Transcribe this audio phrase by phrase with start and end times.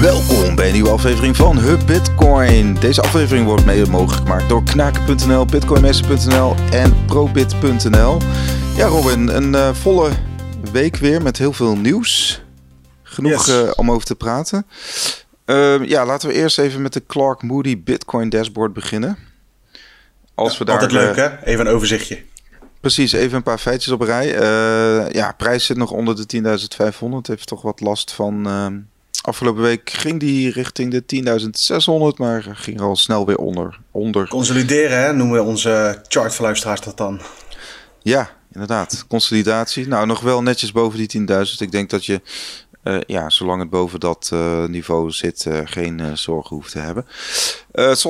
[0.00, 2.74] Welkom bij een nieuwe aflevering van Hub Bitcoin.
[2.74, 8.18] Deze aflevering wordt mede mogelijk gemaakt door knaken.nl, bitcoinmessen.nl en probit.nl.
[8.76, 10.10] Ja Robin, een uh, volle
[10.72, 12.42] week weer met heel veel nieuws.
[13.02, 13.62] Genoeg yes.
[13.64, 14.66] uh, om over te praten.
[15.46, 19.18] Uh, ja, laten we eerst even met de Clark Moody Bitcoin dashboard beginnen.
[20.34, 21.44] Als we daar, altijd leuk hè?
[21.44, 22.22] Even een overzichtje.
[22.80, 24.26] Precies, even een paar feitjes op rij.
[25.12, 26.42] Ja, prijs zit nog onder de
[27.00, 27.08] 10.500.
[27.22, 28.46] Heeft toch wat last van...
[29.30, 33.78] Afgelopen week ging die richting de 10.600, maar ging al snel weer onder.
[33.90, 34.28] onder.
[34.28, 35.12] Consolideren, hè?
[35.12, 37.20] noemen we onze chartverluisteraars dat dan.
[38.02, 39.04] Ja, inderdaad.
[39.08, 39.88] Consolidatie.
[39.88, 41.58] Nou, nog wel netjes boven die 10.000.
[41.58, 42.20] Ik denk dat je
[42.84, 47.06] uh, ja, zolang het boven dat uh, niveau zit, uh, geen zorgen hoeft te hebben.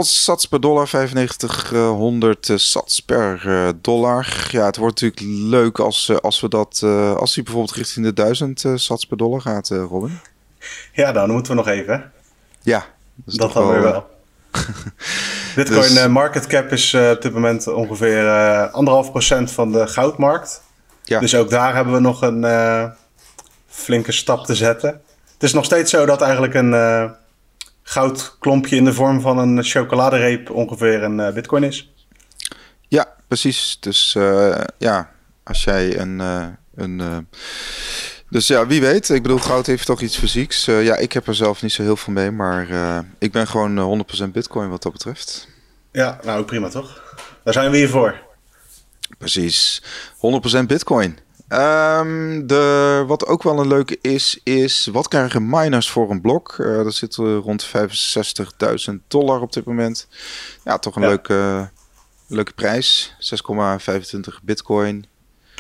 [0.05, 3.42] sats per dollar, 9500 sats per
[3.80, 4.48] dollar.
[4.50, 6.83] Ja, het wordt natuurlijk leuk als, als we dat,
[7.16, 10.20] als die bijvoorbeeld richting de 1000 sats per dollar gaat, Robin.
[10.92, 12.12] Ja, dan moeten we nog even.
[12.62, 14.10] Ja, dat, dat dan wel, weer wel.
[15.56, 16.06] Bitcoin dus...
[16.06, 18.28] market cap is op dit moment ongeveer
[18.70, 20.62] anderhalf procent van de goudmarkt.
[21.03, 21.20] Ja.
[21.20, 22.92] Dus ook daar hebben we nog een
[23.69, 24.91] flinke stap te zetten.
[25.33, 27.14] Het is nog steeds zo dat eigenlijk een
[27.83, 31.92] goudklompje in de vorm van een chocoladereep ongeveer een bitcoin is.
[32.88, 33.77] Ja, precies.
[33.81, 34.16] Dus
[34.78, 35.11] ja,
[35.42, 36.19] als jij een.
[36.75, 37.28] een
[38.31, 39.09] dus ja, wie weet.
[39.09, 40.64] Ik bedoel, goud heeft toch iets fysieks.
[40.64, 42.69] ja, ik heb er zelf niet zo heel veel mee, maar
[43.19, 45.48] ik ben gewoon 100% bitcoin wat dat betreft.
[45.92, 47.03] Ja, nou prima toch?
[47.45, 48.28] Daar zijn we hier voor.
[49.19, 49.83] Precies.
[50.62, 51.19] 100% bitcoin.
[51.53, 56.56] Um, de, wat ook wel een leuke is, is wat krijgen miners voor een blok?
[56.59, 60.09] Uh, dat zit rond 65.000 dollar op dit moment.
[60.65, 61.09] Ja, toch een ja.
[61.09, 61.70] leuke,
[62.27, 63.15] leuke prijs.
[63.19, 65.06] 6,25 bitcoin.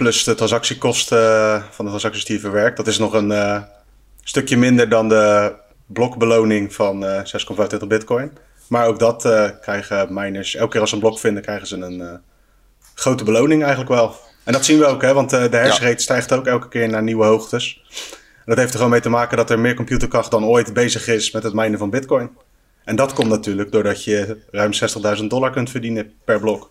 [0.00, 2.76] Plus de transactiekosten van de transacties die je verwerkt.
[2.76, 3.62] Dat is nog een uh,
[4.22, 5.54] stukje minder dan de
[5.86, 8.32] blokbeloning van uh, 6,25 bitcoin.
[8.68, 9.22] Maar ook dat
[9.60, 12.20] krijgen miners, elke keer als ze een blok vinden, krijgen ze een
[12.94, 14.14] grote beloning eigenlijk wel.
[14.44, 17.02] En dat zien we ook, hè, want de hash rate stijgt ook elke keer naar
[17.02, 17.82] nieuwe hoogtes.
[18.36, 21.06] En dat heeft er gewoon mee te maken dat er meer computerkracht dan ooit bezig
[21.08, 22.30] is met het minen van Bitcoin.
[22.84, 24.72] En dat komt natuurlijk doordat je ruim
[25.18, 26.70] 60.000 dollar kunt verdienen per blok.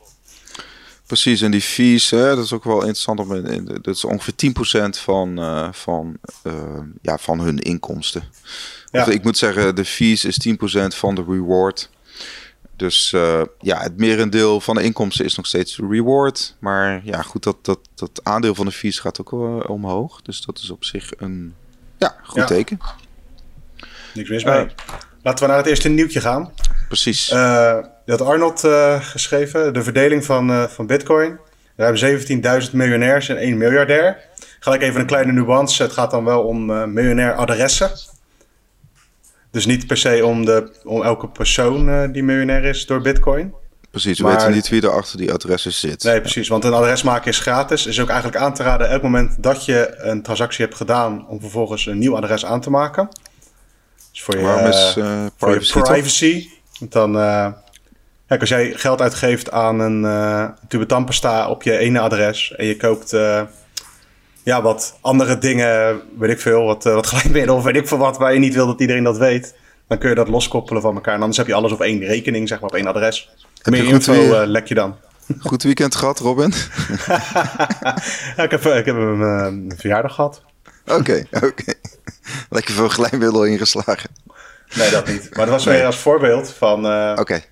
[1.09, 3.20] Precies, en die fees, hè, dat is ook wel interessant.
[3.20, 6.53] Om, dat is ongeveer 10% van, uh, van, uh,
[7.02, 8.24] ja, van hun inkomsten.
[8.92, 9.02] Ja.
[9.02, 11.90] Of, ik moet zeggen, de fees is 10% van de reward.
[12.75, 16.56] Dus uh, ja, het merendeel van de inkomsten is nog steeds reward.
[16.59, 19.31] Maar ja, goed, dat, dat, dat aandeel van de fees gaat ook
[19.70, 20.22] omhoog.
[20.22, 21.53] Dus dat is op zich een
[21.97, 22.46] ja, goed ja.
[22.46, 22.80] teken.
[24.14, 24.68] Niks mis mee.
[25.22, 26.52] Laten we naar het eerste nieuwtje gaan.
[26.88, 27.28] Precies.
[28.09, 28.68] Dat Arnold
[29.02, 31.40] geschreven, de verdeling van, van Bitcoin.
[31.75, 34.18] We hebben 17.000 miljonairs en 1 miljardair.
[34.59, 35.84] Gelijk even een kleine nuance.
[35.84, 37.92] Het gaat dan wel om miljonair adressen.
[39.52, 43.53] Dus niet per se om, de, om elke persoon die miljonair is door Bitcoin.
[43.92, 46.03] Precies, we maar, weten niet wie er achter die adressen zit.
[46.03, 46.47] Nee, precies.
[46.47, 47.86] Want een adres maken is gratis.
[47.86, 51.28] Is ook eigenlijk aan te raden elk moment dat je een transactie hebt gedaan...
[51.28, 53.09] om vervolgens een nieuw adres aan te maken.
[54.12, 54.94] Dus voor je, Waarom is
[55.38, 55.72] privacy?
[55.72, 56.50] Voor je privacy.
[56.80, 57.16] Want dan...
[58.29, 62.56] Kijk, als jij geld uitgeeft aan een uh, tube tandpasta op je ene adres...
[62.56, 63.13] en je koopt
[64.50, 67.97] ja, wat andere dingen, weet ik veel, wat, uh, wat gelijkmiddel of weet ik veel
[67.97, 69.56] wat, waar je niet wil dat iedereen dat weet.
[69.88, 71.13] Dan kun je dat loskoppelen van elkaar.
[71.13, 73.29] En anders heb je alles op één rekening, zeg maar, op één adres.
[73.62, 74.96] Heb Meer info uh, lek je dan.
[75.40, 76.53] Goed weekend gehad, Robin?
[78.35, 80.41] ja, ik heb, ik heb een, een verjaardag gehad.
[80.85, 81.46] Oké, okay, oké.
[81.46, 81.75] Okay.
[82.50, 84.09] Lekker veel glijmiddel ingeslagen.
[84.75, 85.29] Nee, dat niet.
[85.35, 86.85] Maar dat was weer als voorbeeld van...
[86.85, 87.22] Oké.
[87.22, 87.44] Okay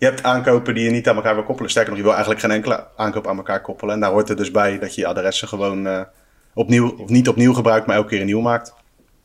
[0.00, 1.70] je hebt aankopen die je niet aan elkaar wil koppelen.
[1.70, 3.94] Sterker nog, je wil eigenlijk geen enkele aankoop aan elkaar koppelen.
[3.94, 6.00] En daar hoort er dus bij dat je je adressen gewoon uh,
[6.54, 8.74] opnieuw, of niet opnieuw gebruikt, maar elke keer een nieuw maakt.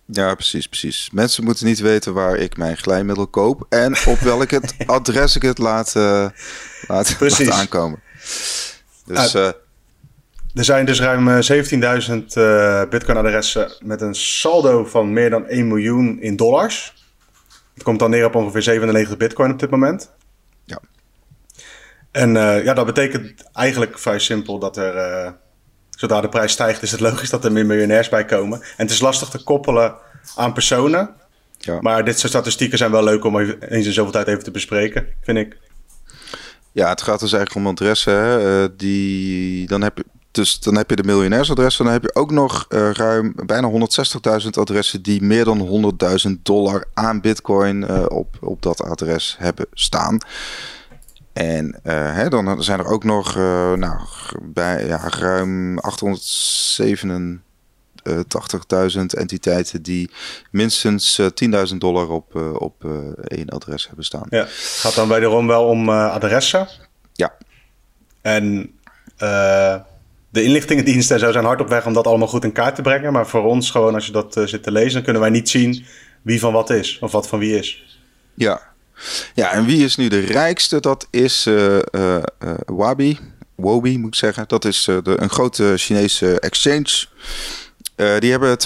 [0.06, 1.10] Ja, precies, precies.
[1.12, 5.42] Mensen moeten niet weten waar ik mijn glijmiddel koop en op welk het adres ik
[5.42, 6.28] het laat, uh,
[6.88, 8.00] laat, laat aankomen.
[9.06, 9.48] Dus, uh,
[10.54, 16.36] er zijn dus ruim 17.000 Bitcoin-adressen met een saldo van meer dan 1 miljoen in
[16.36, 16.94] dollars.
[17.74, 20.14] Het komt dan neer op ongeveer 97 Bitcoin op dit moment.
[22.16, 25.32] En uh, ja, dat betekent eigenlijk vrij simpel dat er, uh,
[25.90, 28.62] zodra de prijs stijgt, is het logisch dat er meer miljonairs bij komen.
[28.62, 29.96] En het is lastig te koppelen
[30.36, 31.10] aan personen.
[31.58, 31.82] Ja.
[31.82, 35.08] Maar dit soort statistieken zijn wel leuk om eens in zoveel tijd even te bespreken,
[35.22, 35.58] vind ik.
[36.72, 38.14] Ja, het gaat dus eigenlijk om adressen.
[38.14, 38.62] Hè?
[38.64, 41.86] Uh, die, dan, heb je, dus dan heb je de miljonairsadressen.
[41.86, 43.72] Dan heb je ook nog uh, ruim bijna
[44.42, 45.94] 160.000 adressen die meer dan
[46.28, 50.20] 100.000 dollar aan bitcoin uh, op, op dat adres hebben staan.
[51.36, 53.36] En uh, hè, dan zijn er ook nog
[53.76, 54.00] nou,
[54.42, 57.44] bij, ja, ruim 807,
[58.10, 58.16] 80.000
[59.06, 60.12] entiteiten die
[60.52, 62.86] minstens 10.000 dollar op, op
[63.24, 64.28] één adres hebben staan.
[64.30, 66.68] Ja, het gaat dan wederom wel om adressen.
[67.14, 67.34] Ja.
[68.22, 68.72] En
[70.30, 73.14] de inlichtingendiensten zo zijn hard op weg om dat allemaal goed in kaart te brengen.
[73.14, 75.86] Maar voor ons gewoon, als je dat zit te lezen, dan kunnen wij niet zien
[76.22, 77.00] wie van wat is.
[77.00, 78.00] Of wat van wie is.
[78.34, 78.74] Ja,
[79.34, 80.80] ja, en wie is nu de rijkste?
[80.80, 82.24] Dat is uh, uh,
[82.66, 83.20] Wabi.
[83.56, 84.44] Wobi moet ik zeggen.
[84.48, 87.06] Dat is de, een grote Chinese exchange.
[87.96, 88.58] die hebben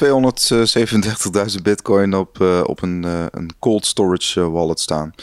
[1.51, 5.13] 237.000 bitcoin op, op een, een cold storage wallet staan.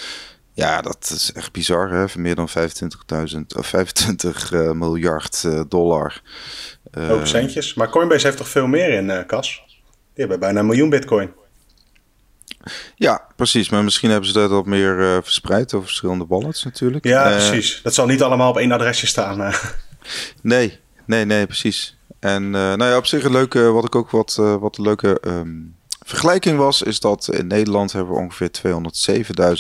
[0.53, 1.91] Ja, dat is echt bizar.
[1.91, 2.05] Hè?
[2.17, 2.57] Meer dan 25.000
[3.57, 6.23] of 25 miljard dollar.
[7.11, 7.75] Ook centjes.
[7.75, 9.63] Maar Coinbase heeft toch veel meer in kas?
[10.17, 11.31] Die hebben bijna een miljoen bitcoin.
[12.95, 13.69] Ja, precies.
[13.69, 17.05] Maar misschien hebben ze dat wat meer uh, verspreid over verschillende wallets natuurlijk.
[17.05, 17.81] Ja, uh, precies.
[17.83, 19.41] Dat zal niet allemaal op één adresje staan.
[19.41, 19.55] Uh.
[20.43, 21.97] Nee, nee, nee, precies.
[22.21, 25.77] En nou ja, op zich een leuke, wat ik ook wat, wat een leuke um,
[26.05, 28.51] vergelijking was, is dat in Nederland hebben we ongeveer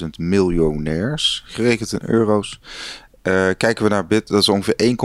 [0.02, 2.60] 207.000 miljonairs, gerekend in euro's.
[3.56, 4.96] kijken we naar bit, dat is ongeveer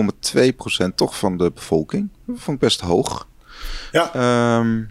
[0.89, 2.09] 1,2% toch van de bevolking.
[2.25, 3.27] Dat vond ik best hoog.
[3.92, 4.12] Ja.
[4.57, 4.89] Um,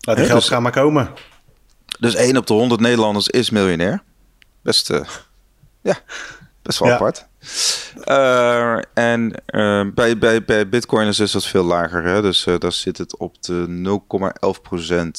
[0.00, 1.08] Laat die geld dus, gaan maar komen.
[2.04, 4.02] Dus 1 op de 100 Nederlanders is miljonair.
[4.62, 5.00] Best, uh,
[5.90, 5.96] ja,
[6.62, 6.94] best wel ja.
[6.94, 7.26] apart.
[8.08, 12.02] Uh, en uh, bij, bij, bij bitcoiners is dat veel lager.
[12.02, 12.22] Hè?
[12.22, 14.00] Dus daar zit het op de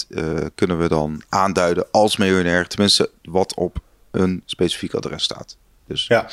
[0.09, 0.17] 0,11%
[0.55, 2.67] kunnen we dan aanduiden als miljonair.
[2.67, 3.77] Tenminste, wat op
[4.11, 5.57] een specifiek adres staat.
[5.87, 6.29] Dus, ja.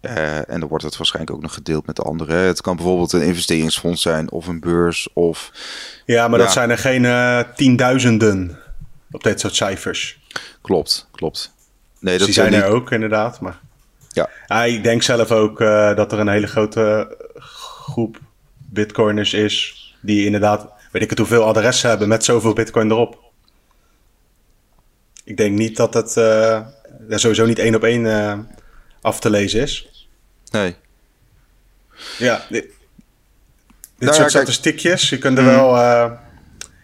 [0.00, 2.36] en dan wordt het waarschijnlijk ook nog gedeeld met de anderen.
[2.36, 5.08] Het kan bijvoorbeeld een investeringsfonds zijn of een beurs.
[5.12, 5.52] Of,
[6.06, 8.58] ja, maar dat zijn er geen tienduizenden
[9.10, 10.20] op dit soort cijfers.
[10.62, 11.52] Klopt, klopt.
[12.00, 13.40] Nee, dat die zijn er ook inderdaad.
[13.40, 13.60] Maar
[14.12, 14.28] ja.
[14.46, 18.18] ja ik denk zelf ook uh, dat er een hele grote groep
[18.56, 23.26] bitcoiners is die inderdaad, weet ik het hoeveel adressen hebben met zoveel bitcoin erop.
[25.24, 26.66] Ik denk niet dat het uh,
[27.10, 28.38] sowieso niet één op één uh,
[29.00, 30.08] af te lezen is.
[30.50, 30.76] Nee.
[32.18, 32.72] Ja, dit, dit
[33.98, 35.50] nou, soort ja, statistiekjes, je kunt er mm.
[35.50, 35.76] wel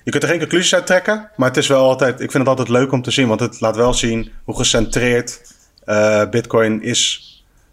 [0.05, 2.47] je kunt er geen conclusies uit trekken, maar het is wel altijd, ik vind het
[2.47, 5.41] altijd leuk om te zien, want het laat wel zien hoe gecentreerd
[5.87, 7.29] uh, Bitcoin is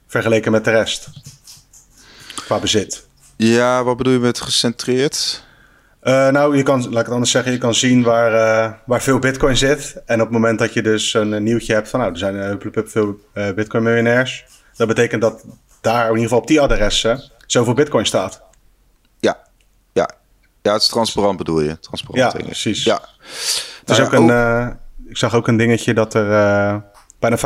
[0.08, 1.10] vergeleken met de rest
[2.36, 3.08] qua bezit.
[3.36, 5.44] Ja, wat bedoel je met gecentreerd?
[6.04, 9.02] Uh, nou, je kan, laat ik het anders zeggen, je kan zien waar, uh, waar
[9.02, 10.02] veel bitcoin zit.
[10.06, 12.84] En op het moment dat je dus een, nieuwtje hebt van, nou, er zijn uh,
[12.86, 13.20] veel
[13.56, 14.46] bitcoin miljonairs.
[14.76, 15.46] Dat betekent dat
[15.82, 18.42] daar in ieder geval op die adressen zoveel bitcoin staat.
[20.62, 21.80] Ja, het is transparant bedoel je.
[21.80, 22.84] Transparant ja, precies.
[22.84, 23.02] Ja.
[23.80, 24.68] Het is nou ook een, uh,
[25.08, 26.82] ik zag ook een dingetje dat er uh,
[27.20, 27.42] bijna 50%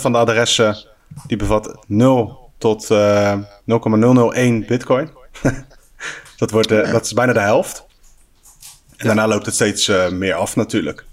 [0.00, 0.76] van de adressen
[1.26, 5.10] die bevat 0 tot uh, eh, 0,001 bitcoin.
[6.36, 7.86] dat, wordt, dat is bijna de helft.
[8.96, 11.04] En daarna loopt het steeds meer af natuurlijk.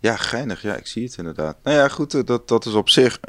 [0.00, 0.62] Ja, geinig.
[0.62, 1.56] Ja, ik zie het inderdaad.
[1.62, 3.20] Nou ja, goed, dat, dat is op zich,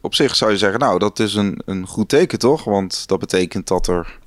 [0.00, 2.64] op zich zou je zeggen, nou, dat is een, een goed teken, toch?
[2.64, 4.18] Want dat betekent dat er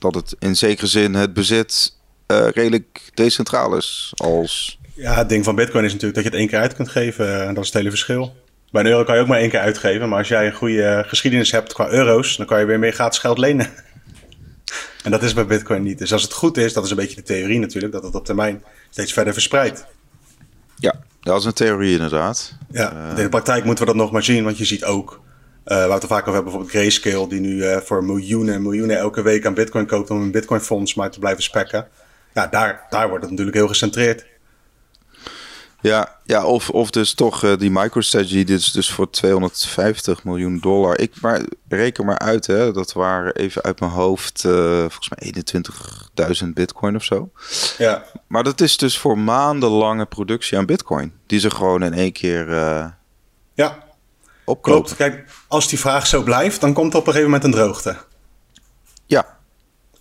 [0.00, 4.12] dat het in zekere zin het bezit uh, redelijk decentraal is.
[4.14, 4.78] Als...
[4.94, 7.46] Ja, het ding van Bitcoin is natuurlijk dat je het één keer uit kunt geven.
[7.46, 8.34] En dat is het hele verschil.
[8.70, 10.08] Bij een euro kan je ook maar één keer uitgeven.
[10.08, 13.18] Maar als jij een goede geschiedenis hebt qua euro's, dan kan je weer meer gratis
[13.18, 13.66] geld lenen.
[15.04, 15.98] en dat is bij Bitcoin niet.
[15.98, 18.24] Dus als het goed is, dat is een beetje de theorie natuurlijk, dat het op
[18.24, 19.84] termijn steeds verder verspreidt.
[20.76, 22.56] Ja, dat is een theorie inderdaad.
[22.70, 25.20] Ja, in de praktijk moeten we dat nog maar zien, want je ziet ook
[25.64, 28.62] uh, waar we het vaak over hebben, bijvoorbeeld Grayscale, die nu uh, voor miljoenen en
[28.62, 31.88] miljoenen elke week aan Bitcoin koopt om een Bitcoin-fonds maar te blijven spekken.
[32.34, 34.26] Ja, daar, daar wordt het natuurlijk heel gecentreerd.
[35.80, 40.58] Ja, ja of, of dus toch uh, die MicroStrategy, dit is dus voor 250 miljoen
[40.58, 40.98] dollar.
[40.98, 45.34] Ik maar, reken maar uit, hè, dat waren even uit mijn hoofd volgens mij
[46.42, 47.30] 21.000 bitcoin of zo.
[47.78, 48.04] Ja.
[48.26, 51.12] Maar dat is dus voor maandenlange productie aan bitcoin.
[51.26, 52.48] Die ze gewoon in één keer...
[53.54, 53.89] ja,
[54.54, 54.96] Klopt.
[54.96, 57.96] Kijk, als die vraag zo blijft, dan komt er op een gegeven moment een droogte.
[59.06, 59.38] Ja.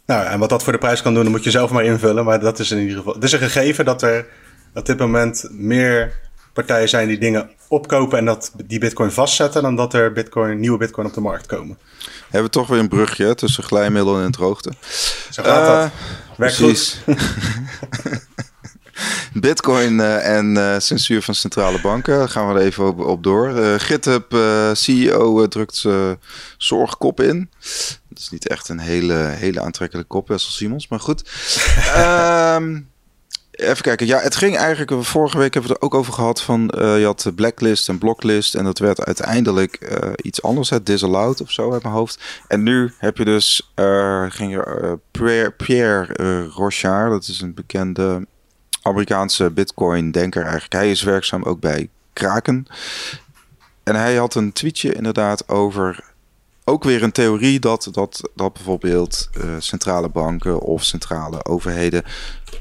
[0.06, 2.26] Nou, en wat dat voor de prijs kan doen, dan moet je zelf maar invullen.
[2.26, 3.14] Maar dat is in ieder geval.
[3.14, 4.28] Het is een gegeven dat er
[4.74, 6.20] op dit moment meer
[6.54, 10.78] partijen zijn die dingen opkopen en dat die bitcoin vastzetten, dan dat er bitcoin, nieuwe
[10.78, 11.78] bitcoin op de markt komen.
[12.24, 14.72] Hebben we toch weer een brugje tussen glijmiddel en droogte.
[15.30, 15.92] Zo gaat uh, dat.
[16.38, 17.00] Werkt precies.
[19.34, 22.30] Bitcoin uh, en uh, censuur van centrale banken.
[22.30, 23.50] gaan we er even op, op door.
[23.50, 24.36] Uh, GitHub
[24.74, 25.86] CEO drukt
[26.58, 27.50] zorgkop in.
[28.10, 31.30] Dat is niet echt een hele, hele aantrekkelijke kop, Wessel Simons, maar goed.
[31.98, 32.90] um,
[33.52, 34.08] even kijken.
[34.08, 35.06] Ja, het ging eigenlijk.
[35.06, 36.42] Vorige week hebben we het er ook over gehad.
[36.42, 38.56] Van je had blacklist en blocklist.
[38.56, 40.70] En dat werd uiteindelijk iets anders.
[40.70, 42.20] Het disallowed of zo uit mijn hoofd.
[42.48, 43.72] En nu heb je dus.
[44.30, 47.12] Ging je Pierre, Pierre Rochard.
[47.12, 48.28] Dat is een bekende
[48.82, 50.74] Amerikaanse Bitcoin-denker eigenlijk.
[50.74, 52.66] Hij is werkzaam ook bij Kraken.
[53.84, 56.04] En hij had een tweetje inderdaad over
[56.64, 62.04] ook weer een theorie dat, dat, dat bijvoorbeeld uh, centrale banken of centrale overheden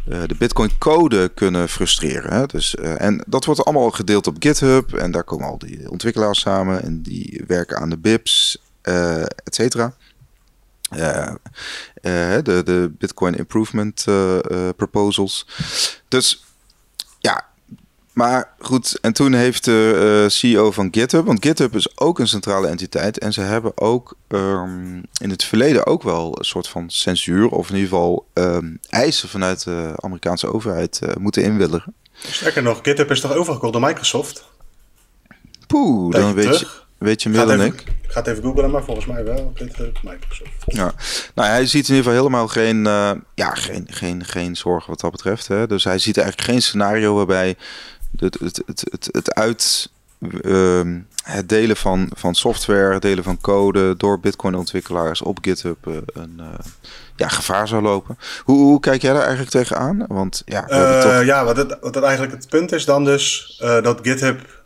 [0.08, 2.32] uh, de Bitcoin-code kunnen frustreren.
[2.32, 2.46] Hè?
[2.46, 6.40] Dus, uh, en dat wordt allemaal gedeeld op GitHub en daar komen al die ontwikkelaars
[6.40, 8.58] samen en die werken aan de BIPs,
[9.44, 9.94] et cetera.
[10.88, 14.04] De, de Bitcoin Improvement
[14.76, 15.46] Proposals.
[16.08, 16.44] Dus
[17.18, 17.46] ja,
[18.18, 22.28] maar goed, en toen heeft de uh, CEO van GitHub, want GitHub is ook een
[22.28, 26.90] centrale entiteit en ze hebben ook um, in het verleden ook wel een soort van
[26.90, 31.94] censuur, of in ieder geval um, eisen vanuit de Amerikaanse overheid uh, moeten inwilligen.
[32.12, 34.44] Sterker nog, GitHub is toch overgekocht door Microsoft?
[35.66, 36.68] Poeh, dan weet je,
[36.98, 37.80] weet je meer dan ik.
[37.80, 40.50] Ik ga het even googlen, maar volgens mij wel GitHub, Microsoft.
[40.66, 40.92] Ja,
[41.34, 45.00] nou hij ziet in ieder geval helemaal geen, uh, ja, geen, geen, geen zorgen wat
[45.00, 45.48] dat betreft.
[45.48, 45.66] Hè.
[45.66, 47.56] Dus hij ziet eigenlijk geen scenario waarbij
[48.16, 49.90] het, het, het, het, het uit
[50.20, 50.80] uh,
[51.22, 56.36] het delen van, van software, het delen van code door Bitcoin-ontwikkelaars op GitHub uh, een
[56.40, 56.46] uh,
[57.16, 58.18] ja, gevaar zou lopen.
[58.44, 60.04] Hoe, hoe, kijk jij daar eigenlijk tegenaan?
[60.08, 60.64] Want ja,
[61.00, 61.24] toch...
[61.24, 64.57] ja wat, het, wat het eigenlijk het punt is dan dus dat GitHub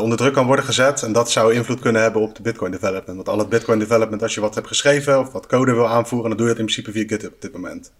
[0.00, 3.16] onder druk kan worden gezet en dat zou invloed kunnen hebben op de Bitcoin development.
[3.16, 6.28] Want al het Bitcoin development, als je wat hebt geschreven of wat code wil aanvoeren,
[6.28, 7.92] dan doe je het in principe via GitHub op dit moment.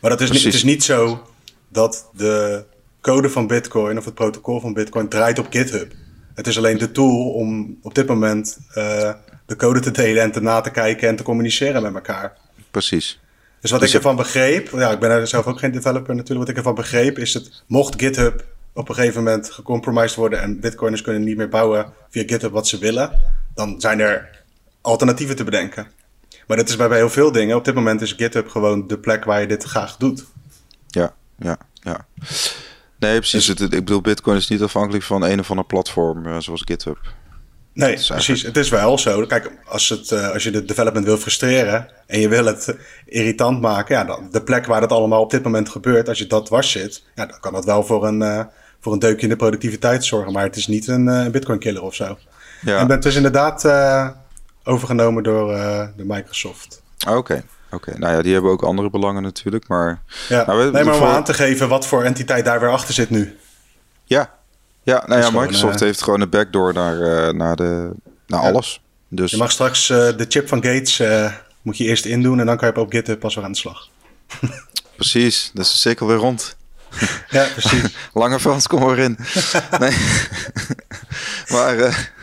[0.00, 1.26] Maar dat is, niet, het is niet zo
[1.68, 2.64] dat de
[3.00, 5.92] code van Bitcoin of het protocol van Bitcoin draait op GitHub.
[6.34, 9.12] Het is alleen de tool om op dit moment uh,
[9.46, 12.36] de code te delen en te na te kijken en te communiceren met elkaar.
[12.70, 13.20] Precies.
[13.60, 16.38] Dus wat dus ik ervan begreep, ja, ik ben er zelf ook geen developer natuurlijk,
[16.38, 20.60] wat ik ervan begreep is het, mocht GitHub op een gegeven moment gecompromised worden en
[20.60, 23.20] Bitcoiners kunnen niet meer bouwen via GitHub wat ze willen,
[23.54, 24.44] dan zijn er
[24.80, 25.86] alternatieven te bedenken.
[26.46, 27.56] Maar dat is bij, bij heel veel dingen.
[27.56, 30.24] Op dit moment is GitHub gewoon de plek waar je dit graag doet.
[30.86, 32.06] Ja, ja, ja.
[32.98, 33.46] Nee, precies.
[33.46, 36.98] Dus, ik bedoel, Bitcoin is niet afhankelijk van een of ander platform uh, zoals GitHub.
[37.72, 38.42] Nee, precies.
[38.42, 39.26] Het is wel zo.
[39.26, 43.60] Kijk, als, het, uh, als je de development wil frustreren en je wil het irritant
[43.60, 46.46] maken, ja, dan de plek waar dat allemaal op dit moment gebeurt, als je dat
[46.46, 48.44] dwars zit, ja, dan kan dat wel voor een, uh,
[48.80, 50.32] voor een deukje in de productiviteit zorgen.
[50.32, 52.18] Maar het is niet een, een Bitcoin-killer of zo.
[52.60, 52.78] Ja.
[52.78, 53.68] En het is inderdaad
[54.64, 55.54] overgenomen door
[55.96, 56.82] de Microsoft.
[57.06, 57.16] Oké.
[57.16, 57.42] Okay.
[57.72, 60.02] Oké, nou ja, die hebben ook andere belangen natuurlijk, maar...
[60.28, 63.10] Ja, nou, nee, maar om aan te geven wat voor entiteit daar weer achter zit
[63.10, 63.38] nu.
[64.04, 64.34] Ja,
[64.82, 67.90] ja nou ja, Microsoft heeft gewoon een backdoor naar, naar, de,
[68.26, 68.48] naar ja.
[68.48, 68.82] alles.
[69.08, 69.30] Dus...
[69.30, 71.02] Je mag straks de chip van Gates,
[71.62, 73.88] moet je eerst indoen en dan kan je op GitHub pas weer aan de slag.
[74.96, 76.56] precies, dus de cirkel weer rond.
[77.36, 77.96] ja, precies.
[78.12, 79.18] Lange Frans, kom erin.
[79.80, 79.96] nee.
[81.52, 82.18] maar...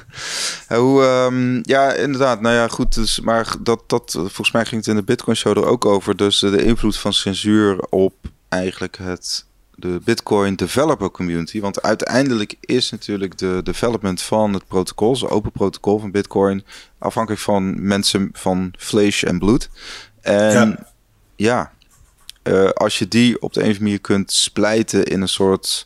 [0.68, 2.42] Hoe, um, ja, inderdaad.
[2.42, 2.94] Nou ja, goed.
[2.96, 6.16] Dus, maar dat, dat, volgens mij ging het in de Bitcoin Show er ook over.
[6.16, 8.14] Dus de invloed van censuur op
[8.50, 9.46] eigenlijk het,
[9.76, 11.60] de Bitcoin developer community.
[11.60, 16.64] Want uiteindelijk is natuurlijk de development van het protocol, het open protocol van Bitcoin,
[16.98, 19.70] afhankelijk van mensen van vlees en bloed.
[20.22, 20.78] En ja,
[21.36, 21.72] ja
[22.48, 25.86] uh, als je die op de een of andere manier kunt splijten in een soort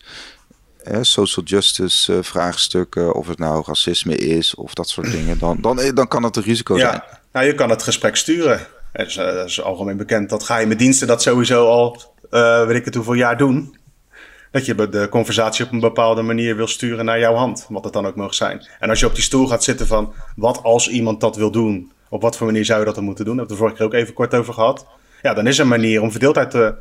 [1.01, 5.79] social justice uh, vraagstukken, of het nou racisme is of dat soort dingen, dan, dan,
[5.79, 6.89] eh, dan kan dat een risico ja.
[6.89, 7.01] zijn.
[7.31, 8.67] Nou, je kan het gesprek sturen.
[8.91, 12.01] Het is, is algemeen bekend dat ga je met diensten dat sowieso al,
[12.31, 13.79] uh, weet ik het hoeveel jaar doen.
[14.51, 17.93] Dat je de conversatie op een bepaalde manier wil sturen naar jouw hand, wat het
[17.93, 18.67] dan ook mag zijn.
[18.79, 21.91] En als je op die stoel gaat zitten van, wat als iemand dat wil doen?
[22.09, 23.37] Op wat voor manier zou je dat dan moeten doen?
[23.37, 24.85] Daar hebben we de vorige keer ook even kort over gehad.
[25.21, 26.75] Ja, dan is er een manier om verdeeldheid te,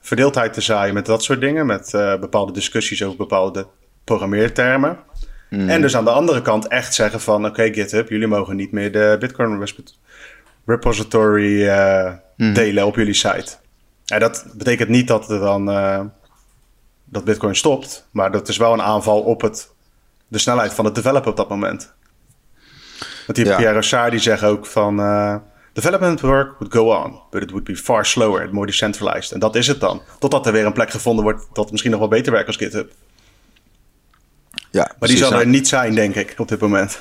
[0.00, 1.66] verdeeldheid te zaaien met dat soort dingen.
[1.66, 3.66] Met uh, bepaalde discussies over bepaalde
[4.04, 4.98] programmeertermen.
[5.50, 5.68] Mm.
[5.68, 7.40] En dus aan de andere kant echt zeggen van...
[7.40, 9.68] oké okay, GitHub, jullie mogen niet meer de Bitcoin
[10.66, 12.54] repository uh, mm.
[12.54, 13.52] delen op jullie site.
[14.06, 15.70] En dat betekent niet dat er dan...
[15.70, 16.00] Uh,
[17.04, 18.08] dat Bitcoin stopt.
[18.10, 19.70] Maar dat is wel een aanval op het,
[20.28, 21.92] de snelheid van het developen op dat moment.
[23.26, 23.56] Want die ja.
[23.56, 25.00] Pierre Rochard die zegt ook van...
[25.74, 29.32] Development work would go on, but it would be far slower and more decentralized.
[29.32, 30.02] En dat is het dan.
[30.18, 32.92] Totdat er weer een plek gevonden wordt dat misschien nog wel beter werkt als GitHub.
[34.70, 36.98] Ja, maar die zal er niet zijn, denk ik, op dit moment.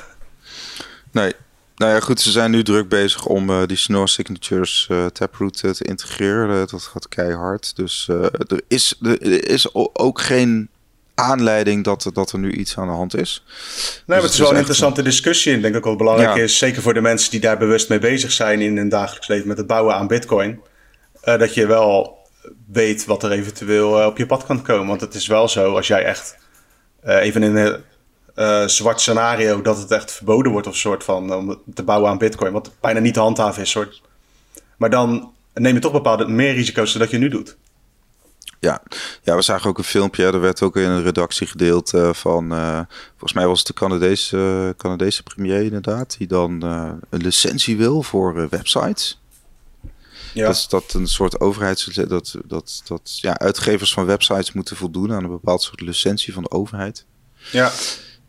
[1.12, 1.34] Nee.
[1.76, 5.62] Nou ja, goed, ze zijn nu druk bezig om uh, die Snore Signatures uh, Taproot
[5.66, 6.68] uh, te integreren.
[6.68, 7.76] dat gaat keihard.
[7.76, 10.70] Dus er, is, er is ook geen
[11.16, 13.44] aanleiding dat, dat er nu iets aan de hand is.
[13.46, 13.56] Nee,
[13.86, 15.54] dus maar het is wel een interessante discussie.
[15.54, 18.32] En denk ik wel belangrijk is, zeker voor de mensen die daar bewust mee bezig
[18.32, 20.62] zijn in hun dagelijks leven met het bouwen aan Bitcoin,
[21.24, 22.18] uh, dat je wel
[22.72, 24.88] weet wat er eventueel op je pad kan komen.
[24.88, 26.38] Want het is wel zo, als jij echt
[27.04, 31.84] even in een zwart scenario dat het echt verboden wordt of soort van om te
[31.84, 33.70] bouwen aan bitcoin, wat bijna niet te handhaven is.
[33.70, 34.02] Soort.
[34.78, 37.58] Maar dan neem je toch bepaalde meer risico's dan dat je nu doet.
[38.64, 38.82] Ja.
[39.22, 40.26] ja, we zagen ook een filmpje.
[40.26, 42.54] Er werd ook in een redactie gedeeld uh, van.
[42.54, 46.18] Uh, volgens mij was het de Canadese, uh, Canadese premier, inderdaad.
[46.18, 46.62] Die dan
[47.10, 49.22] een licentie wil voor websites.
[50.34, 50.46] Ja.
[50.46, 51.86] Dat is dat een soort overheids.
[51.86, 56.44] Dat, dat, dat ja, uitgevers van websites moeten voldoen aan een bepaald soort licentie van
[56.44, 57.06] de overheid.
[57.52, 57.72] Ja.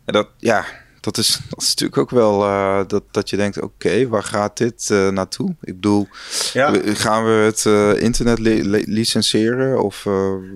[0.05, 0.65] En dat, ja,
[1.05, 4.57] dat is, dat is natuurlijk ook wel uh, dat, dat je denkt: oké, waar gaat
[4.57, 5.55] dit uh, naartoe?
[5.61, 6.07] Ik bedoel,
[6.53, 6.73] ja.
[6.83, 9.83] gaan we het uh, internet li li licenseren?
[9.83, 10.03] Of,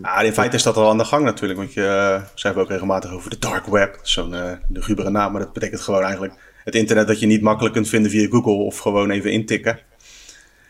[0.02, 1.60] ja, in feite is dat al aan de gang natuurlijk.
[1.60, 4.00] Want je zijn we ook regelmatig over de dark web.
[4.02, 4.30] Zo'n
[4.68, 5.32] de gubere naam.
[5.32, 8.64] Maar dat betekent gewoon eigenlijk het internet dat je niet makkelijk kunt vinden via Google
[8.64, 9.80] of gewoon even intikken.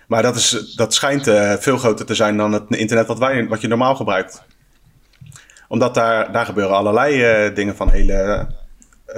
[0.08, 1.24] Maar dat, is, dat schijnt
[1.60, 4.44] veel groter te zijn dan het internet wat, wij, wat je normaal gebruikt.
[5.68, 8.59] Omdat daar, daar gebeuren allerlei dingen van hele eh,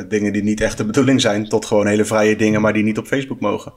[0.08, 2.98] dingen die niet echt de bedoeling zijn, tot gewoon hele vrije dingen, maar die niet
[2.98, 3.74] op Facebook mogen.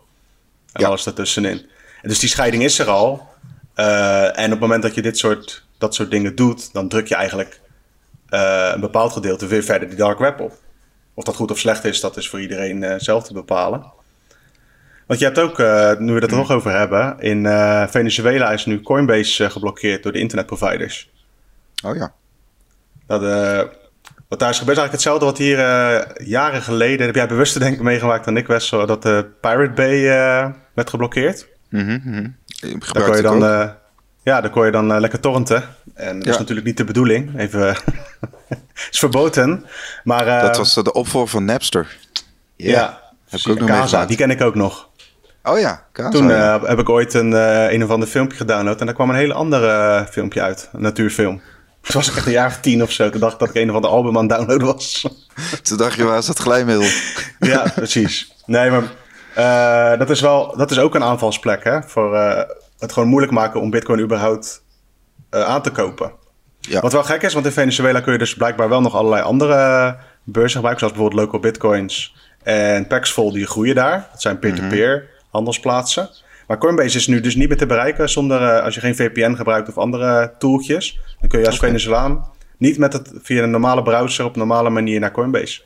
[0.73, 0.87] En ja.
[0.87, 1.67] alles daartussenin.
[2.03, 3.29] En dus die scheiding is er al.
[3.77, 7.07] Uh, en op het moment dat je dit soort, dat soort dingen doet, dan druk
[7.07, 7.61] je eigenlijk
[8.31, 10.53] uh, een bepaald gedeelte weer verder die dark web op.
[11.15, 13.93] Of dat goed of slecht is, dat is voor iedereen uh, zelf te bepalen.
[15.07, 15.59] Want je hebt ook,
[15.99, 17.47] nu we het er nog over hebben, in
[17.89, 21.11] Venezuela is nu Coinbase geblokkeerd door de internetproviders.
[21.85, 22.15] Oh ja.
[23.07, 23.21] Dat,
[24.35, 27.75] wat daar is gebeurd, eigenlijk hetzelfde wat hier uh, jaren geleden, heb jij bewust denk
[27.75, 31.47] ik meegemaakt dan ik was, dat de Pirate Bay uh, werd geblokkeerd.
[31.71, 32.37] Mm -hmm.
[32.93, 33.69] Daar kon je dan, uh,
[34.23, 35.63] ja, daar kon je dan lekker torrenten.
[35.95, 36.33] En dat ja.
[36.33, 37.39] is natuurlijk niet de bedoeling.
[37.39, 37.77] Even,
[38.91, 39.67] is verboden.
[40.05, 41.97] Maar, dat was de opvolger van Napster.
[42.57, 42.73] Yeah.
[42.73, 44.89] Ja, heb ik ook nog Kaza, die ken ik ook nog.
[45.43, 46.61] Oh ja, Kaza, Toen ja.
[46.63, 47.33] heb ik ooit een,
[47.73, 51.41] een of ander filmpje gedownload en daar kwam een hele andere filmpje uit, een natuurfilm.
[51.85, 53.11] Toen was ik echt een jaar of tien of zo.
[53.11, 55.09] Toen dacht ik dat ik een of ander album aan download was.
[55.63, 56.89] Toen dacht je, waar is dat glijmiddel?
[57.39, 58.35] ja, precies.
[58.47, 58.83] Nee, maar
[59.39, 61.83] uh, dat, is wel, dat is ook een aanvalsplek, hè?
[61.83, 62.41] Voor uh,
[62.79, 64.63] het gewoon moeilijk maken om bitcoin überhaupt
[65.31, 66.13] uh, aan te kopen.
[66.61, 66.81] Ja.
[66.81, 69.97] Wat wel gek is, want in Venezuela kun je dus blijkbaar wel nog allerlei andere
[70.23, 70.79] beurzen gebruiken.
[70.79, 74.09] Zoals bijvoorbeeld local bitcoins en Paxful, die groeien daar.
[74.13, 76.11] Dat zijn peer-to-peer -peer handelsplaatsen.
[76.47, 79.35] Maar Coinbase is nu dus niet meer te bereiken zonder uh, als je geen VPN
[79.35, 81.01] gebruikt of andere tooltjes.
[81.21, 81.69] Dan kun je als okay.
[81.69, 85.63] Venezolaan niet met het, via een normale browser op een normale manier naar Coinbase.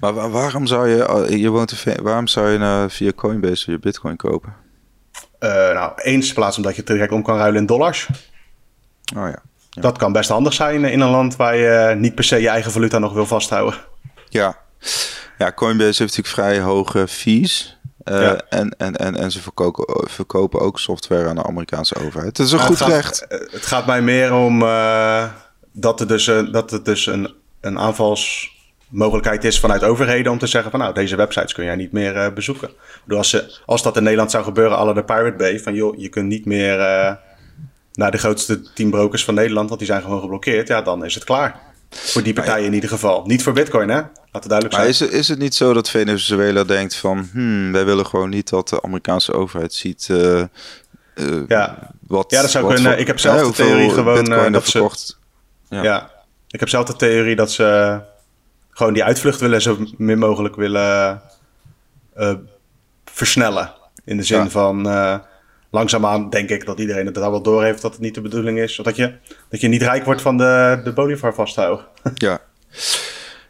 [0.00, 4.16] Maar waarom zou je, je woont in, waarom zou je nou via Coinbase je bitcoin
[4.16, 4.54] kopen?
[5.40, 8.08] Uh, nou, eens plaats omdat je direct om kan ruilen in dollars.
[9.16, 9.42] Oh ja.
[9.70, 9.82] ja.
[9.82, 12.72] Dat kan best handig zijn in een land waar je niet per se je eigen
[12.72, 13.80] valuta nog wil vasthouden.
[14.28, 14.56] Ja,
[15.38, 17.79] ja Coinbase heeft natuurlijk vrij hoge fees.
[18.04, 18.40] Uh, ja.
[18.48, 22.36] en, en, en, en ze verkopen, verkopen ook software aan de Amerikaanse overheid.
[22.36, 23.26] Het is een maar goed het gaat, recht.
[23.52, 25.24] Het gaat mij meer om uh,
[25.72, 30.46] dat, er dus, uh, dat het dus een, een aanvalsmogelijkheid is vanuit overheden om te
[30.46, 32.70] zeggen van nou, deze websites kun jij niet meer bezoeken.
[33.02, 35.98] Bedoel, als, ze, als dat in Nederland zou gebeuren, alle de Pirate Bay, van joh,
[35.98, 36.76] je kunt niet meer
[37.92, 41.14] naar de grootste tien brokers van Nederland, want die zijn gewoon geblokkeerd, ja, dan is
[41.14, 41.60] het klaar.
[41.90, 43.24] Voor die partijen in ieder geval.
[43.26, 43.94] Niet voor Bitcoin, hè?
[43.94, 45.10] Laat het duidelijk maar zijn.
[45.10, 47.28] Is, is het niet zo dat Venezuela denkt van...
[47.32, 50.08] Hmm, wij willen gewoon niet dat de Amerikaanse overheid ziet...
[50.10, 50.42] Uh,
[51.14, 51.90] uh, ja.
[52.06, 52.98] Wat, ja, dat zou kunnen.
[52.98, 54.98] Ik heb zelf de theorie gewoon uh, dat verkocht.
[54.98, 55.14] ze...
[55.74, 55.82] Ja.
[55.82, 56.10] ja.
[56.48, 58.00] ik heb zelf de theorie dat ze
[58.70, 59.62] gewoon die uitvlucht willen...
[59.62, 61.22] zo min mogelijk willen
[63.04, 63.72] versnellen.
[64.04, 64.48] In de zin ja.
[64.48, 64.86] van
[65.70, 68.58] langzaamaan denk ik dat iedereen het al wel door heeft dat het niet de bedoeling
[68.58, 68.80] is.
[68.82, 69.14] Dat je,
[69.48, 71.84] dat je niet rijk wordt van de, de Bolivar vasthouden.
[72.14, 72.40] Ja.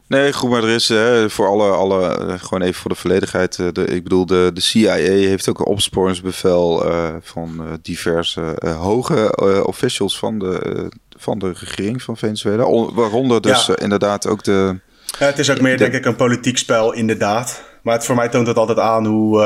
[0.07, 3.57] Nee, goed, maar er is hè, voor alle, alle, gewoon even voor de volledigheid.
[3.57, 9.37] De, ik bedoel, de, de CIA heeft ook een opsporingsbevel uh, van diverse uh, hoge
[9.67, 12.71] officials van de, van de regering van Venezuela.
[12.93, 13.77] Waaronder dus ja.
[13.77, 14.81] inderdaad ook de.
[15.19, 17.63] Ja, het is ook meer, de, denk ik, een politiek spel, inderdaad.
[17.83, 19.41] Maar het, voor mij toont het altijd aan hoe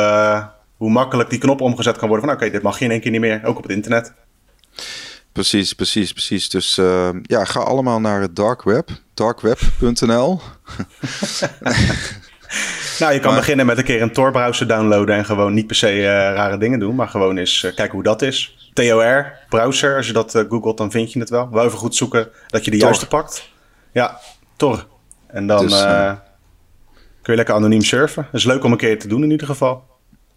[0.85, 2.27] hoe makkelijk die knop omgezet kan worden.
[2.27, 4.13] Van oké, okay, dit mag je in één keer niet meer, ook op het internet.
[5.33, 6.49] Precies, precies, precies.
[6.49, 10.41] Dus uh, ja, ga allemaal naar het dark web, darkweb.nl.
[13.01, 15.77] nou, je kan maar, beginnen met een keer een Tor-browser downloaden en gewoon niet per
[15.77, 18.71] se uh, rare dingen doen, maar gewoon eens uh, kijken hoe dat is.
[18.73, 21.51] TOR, browser, als je dat googelt, dan vind je het wel.
[21.51, 22.87] Wel even goed zoeken dat je de Tor.
[22.87, 23.51] juiste pakt.
[23.93, 24.21] Ja,
[24.57, 24.87] Tor.
[25.27, 25.81] En dan dus,
[27.23, 28.23] kun je lekker anoniem surfen.
[28.23, 29.94] Dat is leuk om een keer te doen in ieder geval.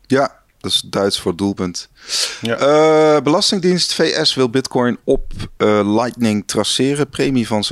[0.07, 1.89] Ja, dat is Duits voor doelpunt.
[2.41, 2.59] Ja.
[2.59, 7.09] Uh, Belastingdienst VS wil Bitcoin op uh, Lightning traceren.
[7.09, 7.63] Premie van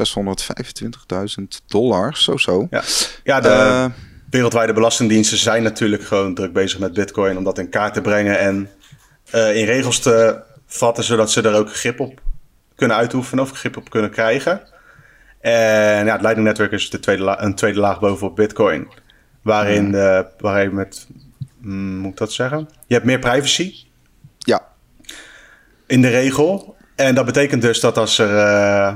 [1.39, 2.17] 625.000 dollar.
[2.17, 2.67] Zo zo.
[2.69, 2.83] Ja,
[3.23, 3.85] ja de uh,
[4.29, 7.37] wereldwijde belastingdiensten zijn natuurlijk gewoon druk bezig met Bitcoin.
[7.37, 8.69] Om dat in kaart te brengen en
[9.31, 11.03] in regels te vatten.
[11.03, 12.21] Zodat ze er ook grip op
[12.75, 14.61] kunnen uitoefenen of grip op kunnen krijgen.
[15.39, 18.87] En ja, het Lightning Network is de tweede een tweede laag bovenop Bitcoin.
[19.41, 21.07] Waarin, de, waarin met,
[21.73, 22.69] moet ik dat zeggen?
[22.87, 23.73] Je hebt meer privacy.
[24.37, 24.67] Ja.
[25.87, 26.75] In de regel.
[26.95, 28.95] En dat betekent dus dat als er uh,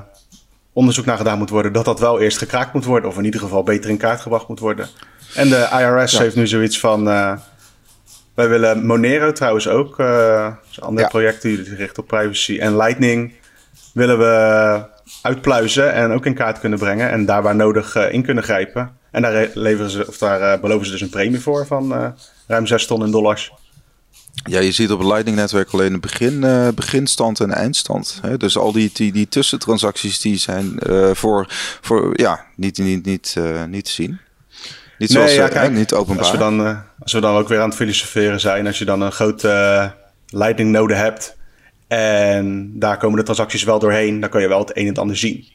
[0.74, 3.10] onderzoek naar gedaan moet worden, dat dat wel eerst gekraakt moet worden.
[3.10, 4.88] Of in ieder geval beter in kaart gebracht moet worden.
[5.36, 7.08] En de IRS heeft nu zoiets van.
[7.08, 7.38] Uh,
[8.34, 10.00] wij willen Monero trouwens ook.
[10.00, 11.10] Uh, een ander ja.
[11.10, 12.60] project die zich richt op privacy.
[12.60, 13.34] En Lightning
[13.94, 14.84] willen we
[15.22, 17.10] uitpluizen en ook in kaart kunnen brengen.
[17.10, 18.99] En daar waar nodig in kunnen grijpen.
[19.12, 22.16] En daar, leveren ze, of daar beloven ze dus een premie voor van
[22.48, 23.52] ruim 6 ton in dollars.
[24.44, 28.20] Ja, je ziet op het Lightning-netwerk alleen een begin, uh, beginstand en eindstand.
[28.22, 28.38] Hè?
[28.38, 31.46] Dus al die, die, die tussentransacties die zijn uh, voor,
[31.82, 34.20] voor ja, niet, niet, niet, uh, niet te zien.
[34.98, 36.24] Niet zoals nee, ja, kijk, niet openbaar.
[36.24, 39.02] Als we, dan, als we dan ook weer aan het filosoferen zijn, als je dan
[39.02, 39.94] een grote
[40.28, 41.38] Lightning-node hebt
[41.88, 44.98] en daar komen de transacties wel doorheen, dan kan je wel het een en het
[44.98, 45.48] ander zien.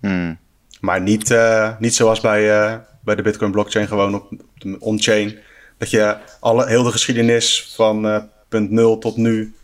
[0.00, 0.38] Hmm.
[0.80, 1.36] Maar niet,
[1.78, 5.38] niet zoals bij, bij de Bitcoin-blockchain, gewoon op, op de on-chain
[5.78, 9.54] dat je alle, heel de geschiedenis van uh, punt 0 tot nu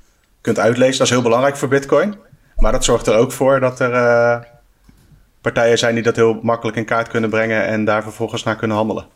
[0.41, 0.99] kunt uitlezen.
[0.99, 2.17] Dat is heel belangrijk voor Bitcoin.
[2.57, 4.39] Maar dat zorgt er ook voor dat er uh,
[5.41, 8.77] partijen zijn die dat heel makkelijk in kaart kunnen brengen en daar vervolgens naar kunnen
[8.77, 9.07] handelen.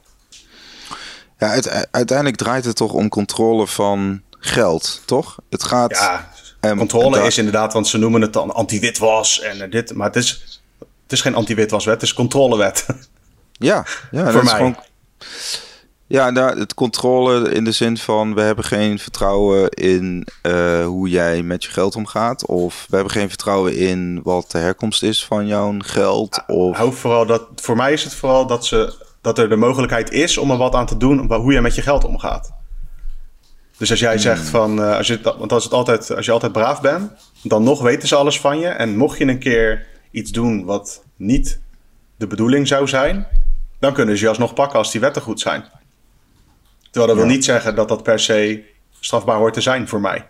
[1.38, 5.38] Ja, uiteindelijk draait het toch om controle van geld, toch?
[5.50, 5.90] Het gaat.
[5.90, 6.30] Ja,
[6.70, 9.94] um, controle is inderdaad, want ze noemen het dan anti-witwas en dit.
[9.94, 12.86] Maar het is, het is geen anti-witwaswet, het is controlewet.
[13.62, 14.42] Ja, ja voor mij.
[14.42, 14.76] Is gewoon...
[16.06, 21.08] Ja, nou, het controle in de zin van we hebben geen vertrouwen in uh, hoe
[21.08, 22.46] jij met je geld omgaat.
[22.46, 26.42] Of we hebben geen vertrouwen in wat de herkomst is van jouw geld.
[26.46, 26.76] Of...
[26.76, 30.38] Hou vooral dat, voor mij is het vooral dat, ze, dat er de mogelijkheid is
[30.38, 32.52] om er wat aan te doen hoe je met je geld omgaat.
[33.76, 34.50] Dus als jij zegt hmm.
[34.50, 37.10] van, uh, als je, want als, het altijd, als je altijd braaf bent,
[37.42, 38.68] dan nog weten ze alles van je.
[38.68, 41.60] En mocht je een keer iets doen wat niet
[42.16, 43.26] de bedoeling zou zijn,
[43.82, 45.64] dan kunnen ze je alsnog pakken als die wetten goed zijn.
[46.90, 48.64] Terwijl dat wil niet zeggen dat dat per se
[49.00, 50.26] strafbaar hoort te zijn voor mij.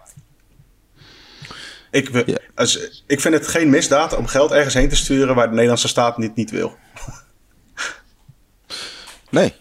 [1.91, 5.53] Ik, als, ik vind het geen misdaad om geld ergens heen te sturen waar de
[5.53, 6.77] Nederlandse staat niet, niet wil.
[9.31, 9.55] Nee,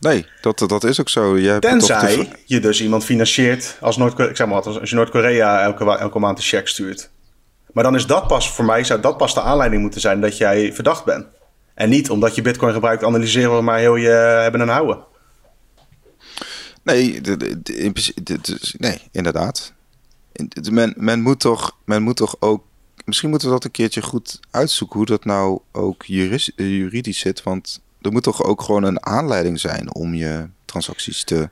[0.00, 1.38] nee, dat, dat is ook zo.
[1.38, 4.34] Je Tenzij je dus iemand financiert als Noord-Korea.
[4.34, 7.10] zeg maar als je Noord-Korea elke, elke maand een check stuurt.
[7.72, 10.36] Maar dan is dat pas, voor mij zou dat pas de aanleiding moeten zijn dat
[10.36, 11.26] jij verdacht bent.
[11.76, 14.98] En niet omdat je bitcoin gebruikt, analyseren we maar heel je hebben en houden.
[16.82, 17.20] Nee,
[17.64, 17.94] in
[18.76, 19.72] nee, inderdaad.
[20.70, 22.64] Men, men, moet toch, men moet toch ook.
[23.04, 26.02] Misschien moeten we dat een keertje goed uitzoeken hoe dat nou ook
[26.56, 27.42] juridisch zit.
[27.42, 31.48] Want er moet toch ook gewoon een aanleiding zijn om je transacties te.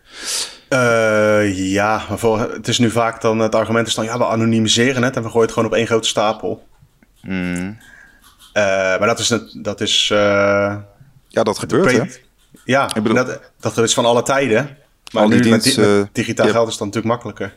[0.69, 4.27] Uh, ja, maar voor, het is nu vaak dan het argument is dan ja, we
[4.27, 6.67] anonimiseren het en we gooien het gewoon op één grote stapel.
[7.23, 7.79] Mm.
[8.55, 8.63] Uh,
[8.99, 9.39] maar dat is.
[9.53, 10.19] Dat is uh,
[11.29, 11.93] ja, dat gebeurt.
[11.93, 12.03] Hè?
[12.65, 14.77] Ja, bedoel, dat, dat is van alle tijden.
[15.13, 17.57] Maar nu met, met digitaal geld is dat natuurlijk makkelijker.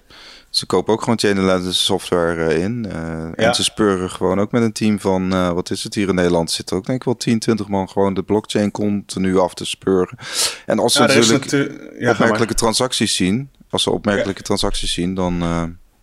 [0.50, 2.86] Ze kopen ook gewoon chain software uh, in.
[2.88, 6.08] Uh, En ze speuren gewoon ook met een team van, uh, wat is het hier
[6.08, 6.52] in Nederland?
[6.52, 9.66] Zit er ook denk ik wel 10, 20 man gewoon de blockchain continu af te
[9.66, 10.18] speuren.
[10.66, 15.44] En als ze ja, natuurlijk natu opmerkelijke transacties zien, als ze opmerkelijke transacties zien, dan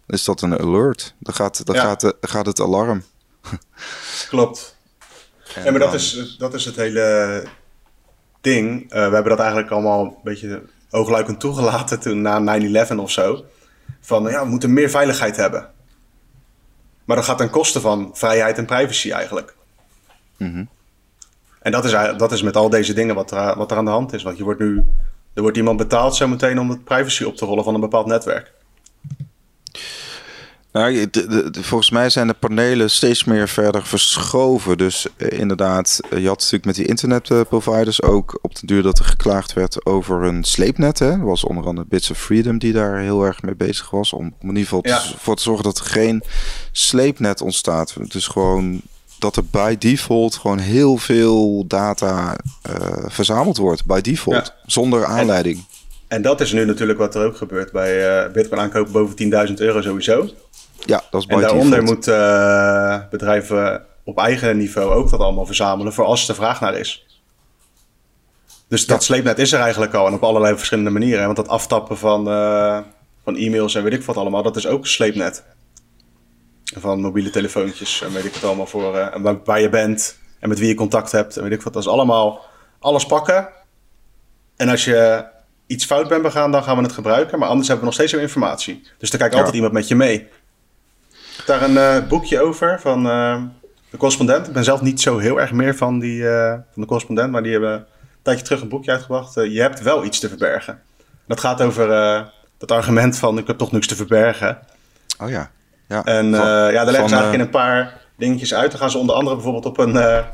[0.07, 1.14] is dat een alert.
[1.18, 3.02] Dan gaat, dan gaat, gaat het alarm.
[4.28, 4.76] Klopt.
[5.54, 7.46] En, maar dat is, dat is het hele
[8.40, 8.90] ding.
[8.90, 13.44] we hebben dat eigenlijk allemaal een beetje oogluikend toegelaten toen na 9-11 of zo.
[14.00, 15.70] Van ja, we moeten meer veiligheid hebben.
[17.04, 19.54] Maar dat gaat ten koste van vrijheid en privacy eigenlijk.
[20.37, 20.68] Mm
[21.61, 23.90] En dat is, dat is met al deze dingen wat er, wat er aan de
[23.90, 24.22] hand is.
[24.22, 24.85] Want je wordt nu,
[25.35, 28.52] er wordt iemand betaald zometeen om de privacy op te rollen van een bepaald netwerk.
[30.74, 31.08] Nou,
[31.50, 34.78] volgens mij zijn de panelen steeds meer verder verschoven.
[34.78, 38.98] Dus eh, inderdaad, eh, je had natuurlijk met die internetproviders ook op de duur dat
[38.98, 40.98] er geklaagd werd over een sleepnet.
[40.98, 41.10] Hè.
[41.10, 44.12] Er was onder andere Bits of Freedom die daar heel erg mee bezig was.
[44.12, 45.00] Om, in ieder geval ja.
[45.18, 46.22] voor te zorgen dat er geen
[46.72, 47.94] sleepnet ontstaat.
[48.12, 48.80] Dus gewoon
[49.18, 52.37] dat er bij default gewoon heel veel data
[52.70, 53.84] uh, verzameld wordt.
[53.84, 55.56] Bij default, zonder aanleiding.
[55.56, 55.64] En,
[56.08, 59.54] en, dat is nu natuurlijk wat er ook gebeurt bij uh, Bitcoin aankopen boven 10.000
[59.54, 60.28] euro sowieso.
[60.84, 65.92] Ja, dat is En daaronder moeten uh, bedrijven op eigen niveau ook dat allemaal verzamelen
[65.92, 67.06] voor als er vraag naar is.
[68.68, 71.24] Dus dat sleepnet is er eigenlijk al en op allerlei verschillende manieren.
[71.24, 72.78] Want dat aftappen van, uh,
[73.24, 75.44] van e-mails en weet ik wat allemaal, dat is ook sleepnet.
[76.76, 80.48] Van mobiele telefoontjes en weet ik wat allemaal voor uh, waar, waar, je bent en
[80.48, 81.72] met wie je contact hebt en weet ik wat.
[81.72, 82.44] Dat is allemaal
[82.78, 83.48] alles pakken.
[84.56, 85.24] En als je
[85.66, 87.38] iets fout bent begaan, dan gaan we het gebruiken.
[87.38, 88.82] Maar anders hebben we nog steeds veel informatie.
[88.98, 90.28] Dus dan kijkt altijd iemand met je mee.
[91.46, 93.02] Daar een boekje over van
[93.90, 94.46] de correspondent.
[94.46, 96.22] Ik ben zelf niet zo heel erg meer van, die,
[96.72, 97.85] van de correspondent, maar die hebben een
[98.22, 99.35] tijdje terug een boekje uitgebracht.
[99.35, 100.80] je hebt wel iets te verbergen.
[101.26, 101.88] Dat gaat over
[102.59, 104.59] dat argument van ik heb toch niks te verbergen.
[105.18, 105.50] Oh ja.
[105.88, 106.04] ja.
[106.04, 108.70] En van, ja, daar leggen ze eigenlijk in een paar dingetjes uit.
[108.70, 110.24] Dan gaan ze onder andere bijvoorbeeld op een,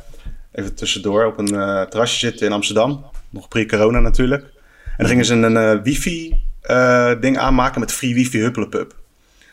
[0.52, 1.46] even tussendoor, op een
[1.88, 3.04] terrasje zitten in Amsterdam.
[3.30, 4.42] Nog pre-corona natuurlijk.
[4.42, 6.42] En dan gingen ze een wifi
[7.20, 8.94] ding aanmaken met free wifi huppelepup.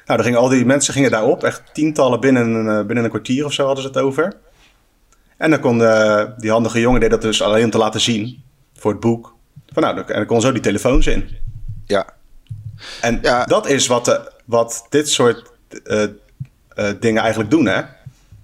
[0.07, 3.53] Nou, gingen al die mensen gingen daarop, echt tientallen binnen, een, binnen een kwartier of
[3.53, 4.33] zo hadden ze het over.
[5.37, 5.77] En dan kon
[6.37, 8.43] die handige jongen deed dat dus alleen om te laten zien
[8.73, 9.35] voor het boek.
[9.73, 11.29] Van nou, en dan kon zo die telefoons in.
[11.85, 12.05] Ja.
[13.01, 15.51] En dat is wat, de, wat dit soort
[15.83, 16.03] uh,
[16.75, 17.81] uh, dingen eigenlijk doen, hè?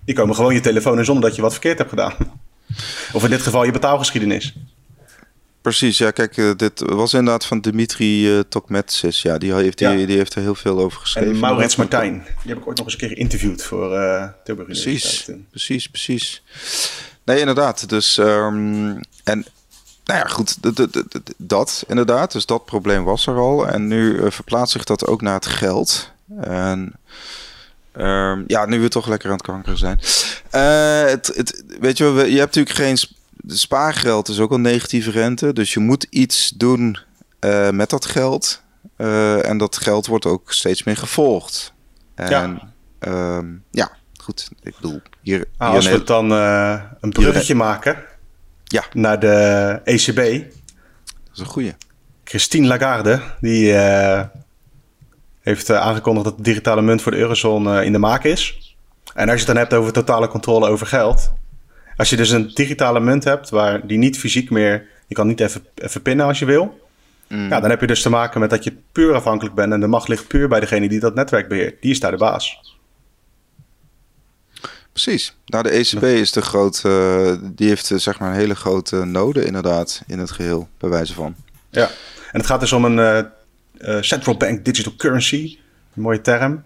[0.06, 2.14] Die komen gewoon je telefoon in zonder dat je wat verkeerd hebt gedaan.
[3.14, 4.56] Of in dit geval je betaalgeschiedenis.
[5.64, 9.22] Precies, ja, kijk, uh, dit was inderdaad van Dimitri uh, Tokmetsis.
[9.22, 10.06] Ja, die heeft, die, ja.
[10.06, 11.34] die, heeft er heel veel over geschreven.
[11.34, 14.68] En Maurits Martijn, die heb ik ooit nog eens een keer geïnterviewd voor uh, Tilburg
[14.68, 16.44] Precies, precies, precies.
[17.24, 17.90] Nee, inderdaad.
[17.90, 19.46] Dus, um, en
[20.04, 20.58] nou ja, goed,
[21.38, 22.32] dat inderdaad.
[22.32, 23.68] Dus dat probleem was er al.
[23.68, 26.12] En nu uh, verplaatst zich dat ook naar het geld.
[26.42, 26.94] En
[27.98, 30.00] um, ja, nu we toch lekker aan het kanker zijn.
[30.52, 32.98] Uh, het, het, weet je, je hebt natuurlijk geen
[33.48, 35.54] spaargeld, is ook al negatieve rente.
[35.54, 36.98] Dus je moet iets doen
[37.40, 38.62] uh, met dat geld.
[38.96, 41.74] en dat geld wordt ook steeds meer gevolgd.
[42.16, 43.38] En, ja.
[43.38, 44.50] Um, ja, goed.
[44.62, 45.46] Ik bedoel, hier.
[45.58, 48.04] Ah, als we het dan een bruggetje maken
[48.64, 48.84] ja.
[48.94, 50.16] naar de ECB.
[50.16, 51.76] Dat is een goeie.
[52.24, 53.74] Christine Lagarde, die
[55.42, 58.76] heeft aangekondigd dat de digitale munt voor de eurozone in de maak is.
[59.14, 61.32] En als je het dan hebt over totale controle over geld.
[61.98, 64.86] Als je dus een digitale munt hebt, waar die niet fysiek meer...
[65.08, 66.88] Je kan niet even, even pinnen als je wil.
[67.28, 67.50] Mm.
[67.50, 69.74] Ja, dan heb je dus te maken met dat je puur afhankelijk bent.
[69.74, 71.82] En de macht ligt puur bij degene die dat netwerk beheert.
[71.82, 72.76] Die is daar de baas.
[74.92, 75.36] Precies.
[75.46, 76.90] Nou, de ECB is de grote,
[77.42, 80.90] uh, die heeft uh, zeg maar een hele grote node inderdaad in het geheel, bij
[80.90, 81.36] wijze van.
[81.70, 81.88] Ja,
[82.32, 83.30] en het gaat dus om een
[83.78, 85.58] uh, central bank digital currency,
[85.96, 86.64] een mooie term.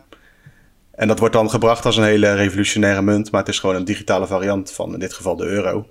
[0.97, 3.85] En dat wordt dan gebracht als een hele revolutionaire munt, maar het is gewoon een
[3.85, 5.87] digitale variant van in dit geval de euro.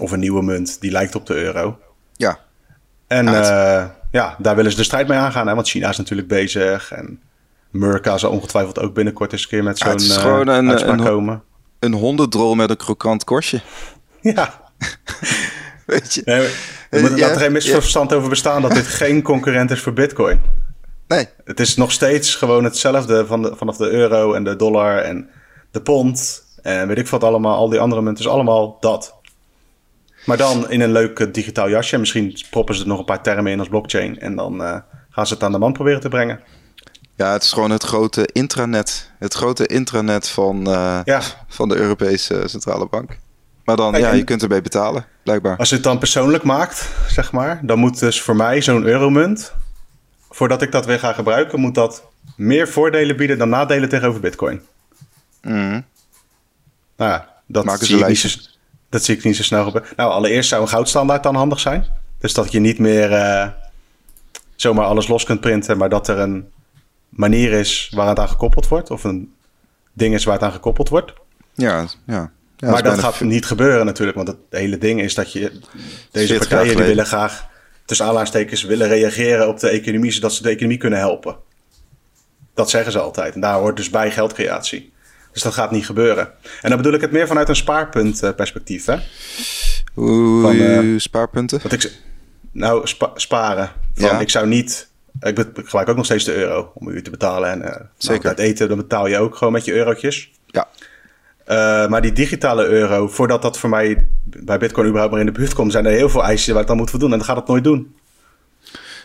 [0.00, 1.78] Of een nieuwe munt die lijkt op de euro.
[2.12, 2.38] Ja.
[3.06, 6.28] En ja, ja daar willen ze de strijd mee aangaan, hè, want China is natuurlijk
[6.28, 7.20] bezig en...
[7.70, 11.42] Murka zal ongetwijfeld ook binnenkort eens een keer met zo'n ja, een, uitspraak een, komen
[11.84, 13.60] een hondendrol met een krokant korstje.
[14.20, 14.62] Ja.
[15.86, 16.22] Weet je?
[16.24, 16.48] Nee,
[16.90, 18.16] er moet ja, er geen misverstand ja.
[18.16, 20.40] over bestaan dat dit geen concurrent is voor Bitcoin.
[21.08, 21.28] Nee.
[21.44, 25.30] Het is nog steeds gewoon hetzelfde van de, vanaf de euro en de dollar en
[25.70, 26.42] de pond.
[26.62, 29.14] En weet ik wat allemaal, al die andere munten is allemaal dat.
[30.26, 31.98] Maar dan in een leuk digitaal jasje.
[31.98, 34.20] Misschien proppen ze er nog een paar termen in als blockchain.
[34.20, 34.76] En dan uh,
[35.10, 36.40] gaan ze het aan de man proberen te brengen.
[37.16, 39.10] Ja, het is gewoon het grote intranet.
[39.18, 41.20] Het grote intranet van, uh, ja.
[41.48, 43.18] van de Europese Centrale Bank.
[43.64, 45.56] Maar dan, ja, je kunt erbij betalen, blijkbaar.
[45.56, 49.54] Als je het dan persoonlijk maakt, zeg maar, dan moet dus voor mij zo'n euromunt,
[50.34, 52.02] voordat ik dat weer ga gebruiken, moet dat
[52.36, 54.60] meer voordelen bieden dan nadelen tegenover Bitcoin.
[55.42, 55.84] Mm.
[56.96, 58.28] Nou ja, dat zie, ik niet zo,
[58.88, 59.90] dat zie ik niet zo snel gebeuren.
[59.96, 61.86] Nou, allereerst zou een goudstandaard dan handig zijn.
[62.18, 63.46] Dus dat je niet meer uh,
[64.56, 66.48] zomaar alles los kunt printen, maar dat er een
[67.08, 68.90] manier is waar het aan gekoppeld wordt.
[68.90, 69.34] Of een
[69.92, 71.12] ding is waar het aan gekoppeld wordt.
[71.54, 72.30] Ja, ja.
[72.56, 74.16] ja maar dat gaat niet gebeuren natuurlijk.
[74.16, 75.60] Want het hele ding is dat je...
[76.10, 77.52] Deze partijen die willen graag
[77.84, 80.10] tussen aanhalingstekens willen reageren op de economie...
[80.10, 81.36] zodat ze de economie kunnen helpen.
[82.54, 83.34] Dat zeggen ze altijd.
[83.34, 84.92] En daar hoort dus bij geldcreatie.
[85.32, 86.32] Dus dat gaat niet gebeuren.
[86.62, 88.84] En dan bedoel ik het meer vanuit een spaarpuntperspectief.
[88.84, 88.96] Hè?
[89.96, 91.60] Oeh, spaarpunten?
[91.62, 91.92] Wat ik,
[92.52, 93.70] nou, sparen.
[93.94, 94.20] Van, ja.
[94.20, 94.88] Ik zou niet
[95.20, 97.50] ik, gebruik ook nog steeds de euro om u te betalen.
[97.50, 98.28] En uh, Zeker.
[98.28, 100.30] het eten, dan betaal je ook gewoon met je eurotjes.
[100.46, 100.68] Ja.
[101.48, 105.38] Uh, maar die digitale euro, voordat dat voor mij bij Bitcoin überhaupt maar in de
[105.38, 107.12] buurt komt, zijn er heel veel eisen waar ik dan moet voldoen.
[107.12, 107.94] En dat gaat het nooit doen.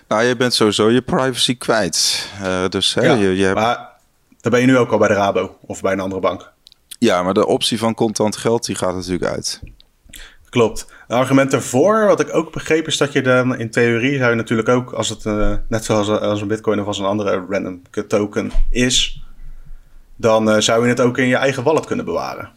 [0.08, 2.30] Nou, je bent sowieso je privacy kwijt.
[2.42, 3.90] Uh, dus hè, ja, je, je maar
[4.42, 6.52] dan ben je nu ook al bij de Rabo of bij een andere bank.
[7.00, 9.62] Ja, maar de optie van contant geld die gaat natuurlijk uit.
[10.50, 10.94] Klopt.
[11.08, 14.36] Een argument ervoor, wat ik ook begreep, is dat je dan in theorie zou je
[14.36, 17.82] natuurlijk ook, als het uh, net zoals als een bitcoin of als een andere random
[18.08, 19.24] token is,
[20.20, 22.50] dan uh, zou je het ook in je eigen wallet kunnen bewaren.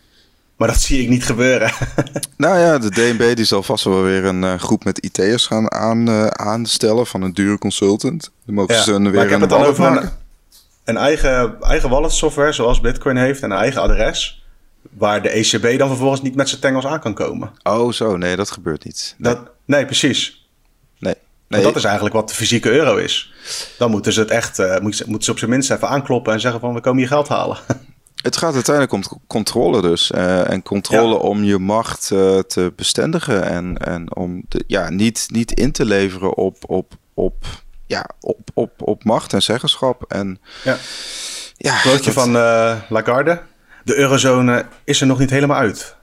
[0.56, 1.72] Maar dat zie ik niet gebeuren.
[2.36, 5.72] nou ja, de DNB die zal vast wel weer een uh, groep met IT'ers gaan
[5.72, 8.30] aan, aanstellen van een dure consultant.
[8.46, 10.10] Dan mogen ja, ze een, weer maar ik heb het dan over een,
[10.84, 14.44] een, eigen, eigen wallet software zoals Bitcoin heeft en een eigen adres
[14.90, 17.50] waar de ECB dan vervolgens niet met zijn tengels aan kan komen.
[17.62, 18.16] Oh, zo.
[18.16, 19.14] Nee, dat gebeurt niet.
[19.18, 20.41] Nee, dat, nee precies.
[21.52, 21.60] Nee.
[21.60, 21.72] nee.
[21.72, 23.32] dat is eigenlijk wat de fysieke euro is.
[23.78, 26.60] Dan moeten ze het echt, uh, moeten ze op zijn minst even aankloppen en zeggen
[26.60, 27.58] van we komen je geld halen.
[28.22, 30.10] Het gaat uiteindelijk om controle dus.
[30.10, 33.42] Uh, en controle om je macht uh, te bestendigen.
[33.42, 37.44] En, en om de, ja, niet, niet in te leveren op, op, op,
[37.86, 40.04] ja, op, op, op macht en zeggenschap.
[40.08, 40.76] En, ja.
[41.56, 43.42] Ja, Quoteje van uh, Lagarde.
[43.84, 45.96] De eurozone is er nog niet helemaal uit.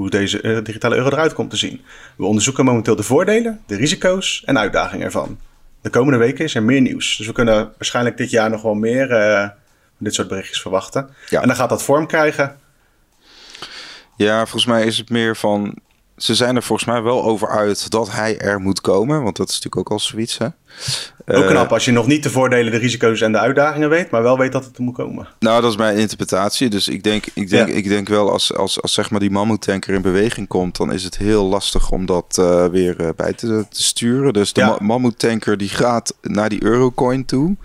[0.00, 1.84] Hoe deze digitale euro eruit komt te zien.
[2.16, 5.38] We onderzoeken momenteel de voordelen, de risico's en uitdagingen ervan.
[5.82, 7.16] De komende weken is er meer nieuws.
[7.16, 9.08] Dus we kunnen waarschijnlijk dit jaar nog wel meer
[9.98, 11.10] dit soort berichtjes verwachten.
[11.28, 11.40] Ja.
[11.40, 12.58] En dan gaat dat vorm krijgen.
[14.16, 15.78] Ja, volgens mij is het meer van.
[16.22, 19.22] Ze zijn er volgens mij wel over uit dat hij er moet komen.
[19.22, 20.38] Want dat is natuurlijk ook al zoiets.
[20.38, 20.46] Hè?
[21.26, 24.10] Ook knap uh, als je nog niet de voordelen, de risico's en de uitdagingen weet,
[24.10, 25.28] maar wel weet dat het er moet komen.
[25.38, 26.68] Nou, dat is mijn interpretatie.
[26.68, 29.94] Dus ik denk, ik denk, ik denk wel als, als, als zeg maar die mammoetanker
[29.94, 33.66] in beweging komt, dan is het heel lastig om dat uh, weer uh, bij te,
[33.70, 34.32] te, sturen.
[34.32, 34.76] Dus de ja.
[34.80, 37.56] mammoetanker die gaat naar die Eurocoin toe.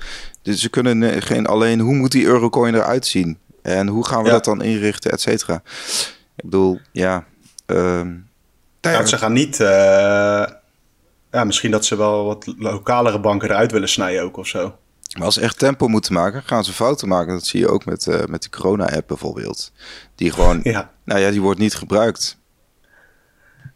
[0.42, 3.38] Dus ze kunnen geen alleen hoe moet die eurocoin eruit zien?
[3.62, 5.62] En hoe gaan we dat dan inrichten, et cetera?
[6.36, 7.26] Ik bedoel, ja.
[7.66, 8.25] Um,
[8.92, 9.60] nou, ze gaan niet.
[9.60, 9.68] Uh,
[11.32, 14.76] ja, misschien dat ze wel wat lokalere banken eruit willen snijden ook of zo.
[15.18, 17.34] Maar als ze echt tempo moeten maken, gaan ze fouten maken.
[17.34, 19.72] Dat zie je ook met, uh, met de corona-app bijvoorbeeld.
[20.16, 20.92] Die gewoon, ja.
[21.04, 22.38] nou ja, die wordt niet gebruikt.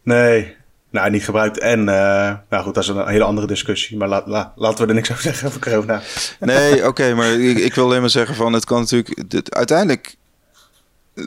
[0.02, 0.56] Nee,
[0.90, 3.96] nou, niet gebruikt en, uh, nou goed, dat is een hele andere discussie.
[3.96, 6.02] Maar la, la, laten we er niks over zeggen over corona.
[6.40, 9.54] Nee, oké, okay, maar ik, ik, wil alleen maar zeggen van, het kan natuurlijk, dit,
[9.54, 10.16] uiteindelijk,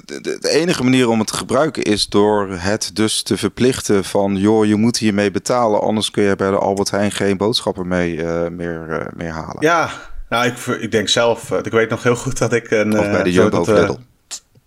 [0.06, 4.36] de, de, enige manier om het te gebruiken is door het dus te verplichten van,
[4.36, 8.16] joh, je moet hiermee betalen, anders kun je bij de Albert Heijn geen boodschappen mee,
[8.16, 9.58] uh, meer, uh, meer halen.
[9.60, 9.90] Ja,
[10.30, 13.00] nou, ik, ik denk zelf, ik weet nog heel goed dat ik een...
[13.00, 13.98] Of bij de Jumbo of Lidl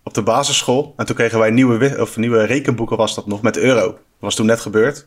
[0.03, 0.93] op de basisschool.
[0.97, 3.85] En toen kregen wij nieuwe, of nieuwe rekenboeken, was dat nog, met euro.
[3.85, 5.05] Dat was toen net gebeurd.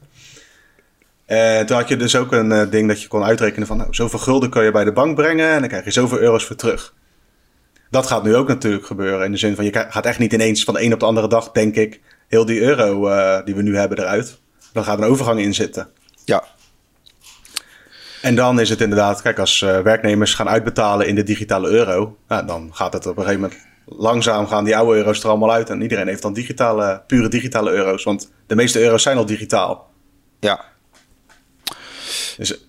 [1.27, 3.77] En toen had je dus ook een ding dat je kon uitrekenen van...
[3.77, 6.45] Nou, zoveel gulden kun je bij de bank brengen en dan krijg je zoveel euro's
[6.45, 6.95] voor terug.
[7.91, 9.25] Dat gaat nu ook natuurlijk gebeuren.
[9.25, 11.29] In de zin van, je gaat echt niet ineens van de een op de andere
[11.29, 12.01] dag, denk ik...
[12.29, 14.39] heel die euro uh, die we nu hebben eruit.
[14.73, 15.89] Dan gaat een overgang in zitten.
[16.25, 16.45] Ja.
[18.23, 22.17] En dan is het inderdaad, kijk, als uh, werknemers gaan uitbetalen in de digitale euro...
[22.29, 25.53] Nou, dan gaat het op een gegeven moment langzaam gaan die oude euro's er allemaal
[25.53, 25.71] uit.
[25.71, 28.05] En iedereen heeft dan digitale, pure digitale euro's.
[28.05, 29.91] Want de meeste euro's zijn al digitaal.
[30.41, 30.65] Ja.
[32.37, 32.69] Dus,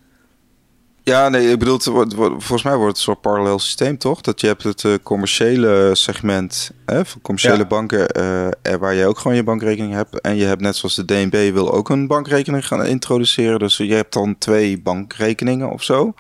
[1.03, 4.21] ja, nee, ik bedoel, volgens mij wordt het een soort parallel systeem, toch?
[4.21, 7.65] Dat je hebt het uh, commerciële segment hè, van commerciële ja.
[7.65, 10.21] banken, uh, waar je ook gewoon je bankrekening hebt.
[10.21, 13.59] En je hebt net zoals de DNB wil ook een bankrekening gaan introduceren.
[13.59, 16.13] Dus je hebt dan twee bankrekeningen of zo.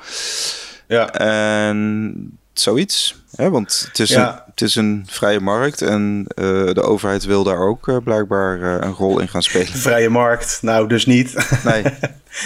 [0.87, 1.13] Ja.
[1.13, 3.15] En zoiets.
[3.35, 3.49] Hè?
[3.49, 7.59] Want het is, een, het is een vrije markt en uh, de overheid wil daar
[7.59, 9.67] ook uh, blijkbaar uh, een rol in gaan spelen.
[9.87, 11.33] Vrije markt, nou dus niet.
[11.63, 11.83] Nee,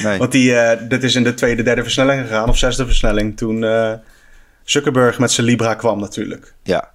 [0.04, 0.18] nee.
[0.18, 0.54] Want die,
[0.88, 3.66] dit is in de tweede, derde versnelling gegaan, of zesde versnelling, toen
[4.64, 6.54] Zuckerberg met zijn Libra kwam natuurlijk.
[6.64, 6.94] Ja.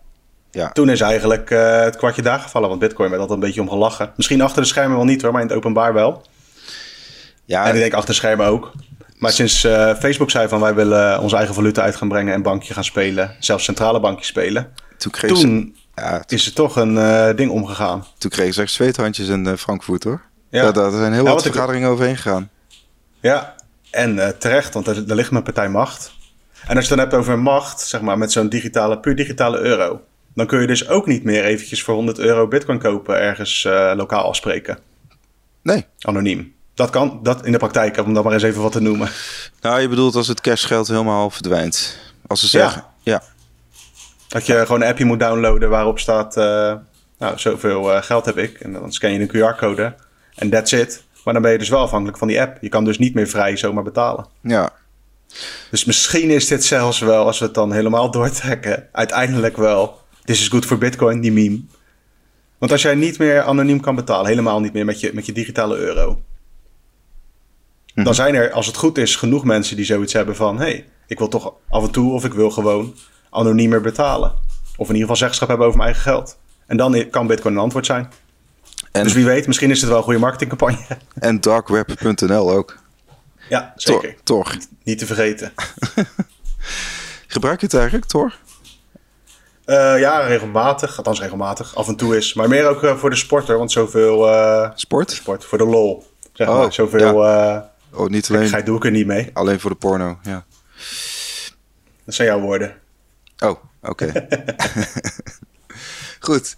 [0.51, 0.73] Ja.
[0.73, 1.49] Toen is eigenlijk
[1.85, 4.13] het kwartje daar gevallen, want Bitcoin werd altijd een beetje om gelachen.
[4.17, 6.27] Misschien achter de schermen wel niet hoor, maar in het openbaar wel.
[7.45, 8.73] Ja, en ik denk achter de schermen ook.
[9.21, 12.43] Maar sinds uh, Facebook zei van wij willen onze eigen valuta uit gaan brengen en
[12.43, 14.73] bankje gaan spelen, zelfs centrale bankje spelen.
[14.97, 18.07] Toen, kreeg toen ze, ja, is er toch een uh, ding omgegaan.
[18.19, 20.23] Toen kregen ze echt zweethandjes in uh, Frankfurt hoor.
[20.51, 20.63] Ja.
[20.63, 21.95] ja daar zijn heel ja, wat vergaderingen ik...
[21.95, 22.51] overheen gegaan.
[23.21, 23.55] Ja,
[23.91, 26.13] en terecht, want er, er ligt mijn partij macht.
[26.67, 29.59] En als je het dan hebt over macht, zeg maar met zo'n digitale, puur digitale
[29.59, 30.01] euro.
[30.35, 34.25] Dan kun je dus ook niet meer eventjes voor 100 euro bitcoin kopen ergens lokaal
[34.25, 34.79] afspreken.
[35.63, 35.87] Nee.
[35.99, 36.55] Anoniem.
[36.81, 39.09] Dat kan, dat in de praktijk, om dan maar eens even wat te noemen.
[39.61, 41.99] Nou, je bedoelt als het cashgeld helemaal verdwijnt.
[42.27, 43.23] Als ze zeggen, ja.
[44.29, 46.45] Dat je gewoon een appje moet downloaden waarop staat, uh,
[47.19, 48.61] nou, zoveel uh, geld heb ik.
[48.61, 49.95] En dan scan je een QR-code
[50.35, 51.03] en that's it.
[51.25, 52.59] Maar dan ben je dus wel afhankelijk van die app.
[52.61, 54.27] Je kan dus niet meer vrij zomaar betalen.
[54.41, 54.71] Ja.
[55.71, 60.01] Dus misschien is dit zelfs wel, als we het dan helemaal doortrekken, uiteindelijk wel.
[60.25, 61.61] This is good for Bitcoin, die meme.
[62.59, 65.33] Want als jij niet meer anoniem kan betalen, helemaal niet meer met je, met je
[65.33, 66.23] digitale euro,
[68.05, 68.23] dan mhm.
[68.23, 70.59] zijn er, als het goed is, genoeg mensen die zoiets hebben van...
[70.59, 72.95] hé, hey, ik wil toch af en toe of ik wil gewoon
[73.31, 74.33] anoniemer betalen.
[74.77, 76.39] Of in ieder geval zeggenschap hebben over mijn eigen geld.
[76.67, 78.09] En dan kan Bitcoin een antwoord zijn.
[78.93, 80.79] En, dus wie weet, misschien is het wel een goede marketingcampagne.
[81.15, 82.79] En darkweb.nl ook.
[83.49, 84.17] Ja, zeker.
[84.25, 84.57] Tor.
[84.85, 85.53] Niet te vergeten.
[87.27, 88.39] Gebruik je het eigenlijk, Tor?
[89.67, 90.97] Uh, ja, regelmatig.
[90.97, 91.75] Althans regelmatig.
[91.75, 92.35] Af en toe is.
[92.35, 93.59] Maar meer ook uh, voor de sporter.
[93.59, 94.29] Want zoveel...
[94.29, 95.11] Uh, sport?
[95.11, 96.07] Sport, voor de lol.
[96.33, 96.73] Zeg oh, maar.
[96.73, 97.25] Zoveel...
[97.25, 97.71] Ja.
[97.93, 98.49] Oh, niet alleen.
[98.49, 99.31] Ga doe ik er niet mee.
[99.33, 100.45] Alleen voor de porno, ja.
[102.05, 102.77] Dat zijn jouw woorden.
[103.39, 104.13] Oh, oké.
[106.21, 106.57] Goed.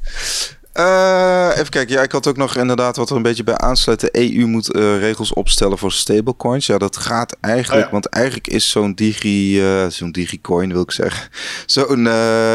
[0.74, 1.94] Uh, even kijken.
[1.94, 4.00] Ja, ik had ook nog inderdaad wat er een beetje bij aansluit.
[4.00, 6.66] De EU moet uh, regels opstellen voor stablecoins.
[6.66, 7.86] Ja, dat gaat eigenlijk.
[7.86, 11.30] Oh want eigenlijk is zo'n digi, uh, zo'n digicoin wil ik zeggen.
[11.66, 12.06] Zo'n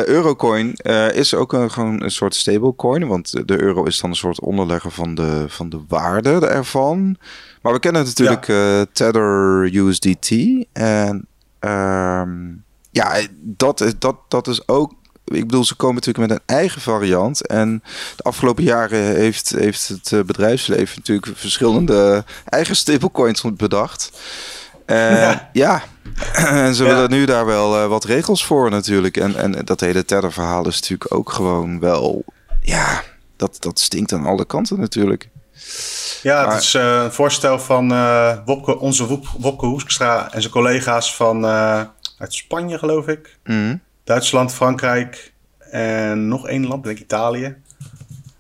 [0.06, 0.74] eurocoin
[1.14, 3.08] is ook een, gewoon een soort stablecoin.
[3.08, 7.18] Want de euro is dan een soort onderlegger van de, van de waarde ervan.
[7.62, 8.86] Maar we kennen natuurlijk ja.
[8.86, 10.32] Tether USDT.
[10.74, 11.28] En
[11.60, 14.94] um, ja, dat, dat, dat is ook
[15.28, 17.48] ik bedoel, ze komen natuurlijk met een eigen variant.
[17.48, 17.84] En
[18.16, 24.12] de afgelopen jaren heeft, heeft het eh, bedrijfsleven natuurlijk verschillende eigen stablecoins bedacht.
[24.86, 25.50] Uh, ja.
[25.54, 25.84] ja.
[26.34, 29.18] en ze willen nu daar wel uh, wat regels voor natuurlijk.
[29.18, 32.26] En, en dat hele Tether-verhaal is natuurlijk ook gewoon wel...
[32.62, 33.04] Ja,
[33.36, 35.30] dat, dat stinkt aan alle kanten natuurlijk.
[36.22, 36.54] Ja, maar...
[36.54, 37.88] het is uh, een voorstel van
[38.46, 41.46] Wopke, onze Wopke Hoekstra en zijn collega's van
[42.18, 43.38] uit Spanje, geloof ik.
[43.44, 43.82] Mm.
[44.04, 47.56] Duitsland, Frankrijk en nog één land, denk ik Italië.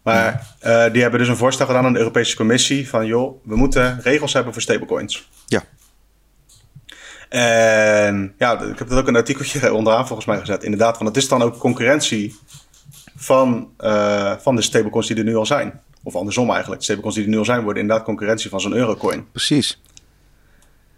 [0.03, 0.55] Maar
[0.91, 4.33] die hebben dus een voorstel gedaan aan de Europese Commissie van joh, we moeten regels
[4.33, 5.29] hebben voor stablecoins.
[5.45, 5.63] Ja.
[7.29, 10.63] En ja, ik heb dat ook een artikeltje onderaan volgens mij gezet.
[10.63, 12.39] Inderdaad, want het is dan ook concurrentie
[13.15, 13.69] van,
[14.39, 15.81] van de stablecoins die er nu al zijn.
[16.03, 16.83] Of andersom eigenlijk.
[16.83, 19.31] Stablecoins die er nu al zijn worden inderdaad concurrentie van zo'n eurocoin.
[19.31, 19.81] Precies.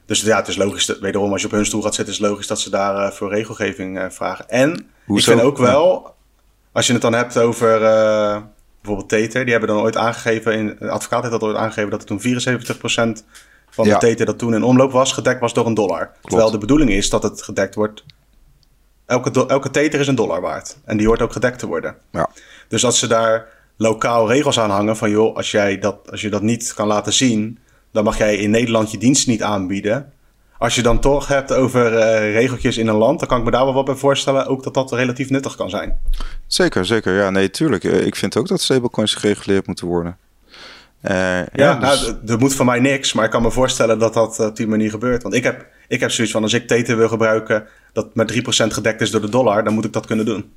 [0.05, 0.85] Dus ja, het is logisch.
[0.85, 2.95] Dat, wederom, als je op hun stoel gaat zitten, is het logisch dat ze daar
[2.95, 4.49] uh, voor regelgeving uh, vragen.
[4.49, 5.31] En Hoezo?
[5.31, 6.15] ik vind ook wel,
[6.71, 8.37] als je het dan hebt over uh,
[8.81, 11.99] bijvoorbeeld Tether, die hebben dan ooit aangegeven, in, de advocaat heeft dat ooit aangegeven, dat
[11.99, 13.23] het toen 74%
[13.69, 13.97] van ja.
[13.97, 16.05] de Tether dat toen in omloop was, gedekt was door een dollar.
[16.05, 16.27] Klopt.
[16.27, 18.03] Terwijl de bedoeling is dat het gedekt wordt.
[19.05, 20.77] Elke, elke Tether is een dollar waard.
[20.85, 21.95] En die hoort ook gedekt te worden.
[22.11, 22.29] Ja.
[22.67, 23.47] Dus als ze daar
[23.79, 27.13] lokaal regels aan hangen van joh, als, jij dat, als je dat niet kan laten
[27.13, 27.59] zien
[27.91, 30.13] dan mag jij in Nederland je dienst niet aanbieden.
[30.57, 33.51] Als je dan toch hebt over uh, regeltjes in een land, dan kan ik me
[33.51, 34.47] daar wel wat bij voorstellen.
[34.47, 35.99] Ook dat dat relatief nuttig kan zijn.
[36.47, 37.13] Zeker, zeker.
[37.13, 37.83] Ja, nee, tuurlijk.
[37.83, 40.17] Eh, ik vind ook dat stablecoins gereguleerd moeten worden.
[41.03, 42.01] Uh, ja, ja dus...
[42.01, 44.67] nou, er moet van mij niks, maar ik kan me voorstellen dat dat op die
[44.67, 45.23] manier gebeurt.
[45.23, 48.37] Want ik heb, ik heb zoiets van, als ik Tether wil gebruiken dat met 3%
[48.67, 50.51] gedekt is door de dollar, dan moet ik dat kunnen doen.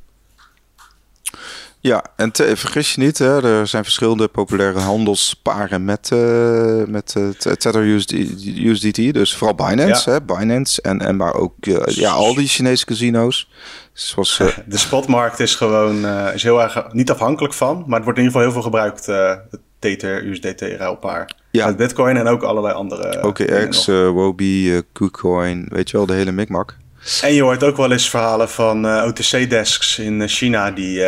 [1.82, 7.14] Ja, en te, vergis je niet, hè, er zijn verschillende populaire handelsparen met, uh, met
[7.18, 8.12] uh, Tether USD,
[8.56, 9.14] USDT.
[9.14, 10.16] Dus vooral Binance, ja.
[10.16, 13.50] hè, Binance en, en maar ook uh, ja, al die Chinese casino's.
[13.92, 18.24] Zoals, De spotmarkt is gewoon is heel erg niet afhankelijk van, maar het wordt in
[18.24, 19.06] ieder geval heel veel gebruikt,
[19.50, 21.30] het Tether USDT ruilpaar.
[21.50, 21.66] Ja.
[21.66, 23.22] Met Bitcoin en ook allerlei andere.
[23.22, 26.76] OKX, Wobi, KuCoin, weet je wel, de hele mikmak.
[27.22, 31.04] En je hoort ook wel eens verhalen van OTC-desks in China die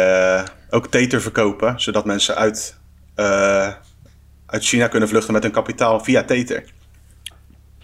[0.74, 2.78] ook Tether verkopen, zodat mensen uit,
[3.16, 3.72] uh,
[4.46, 6.64] uit China kunnen vluchten met hun kapitaal via Tether.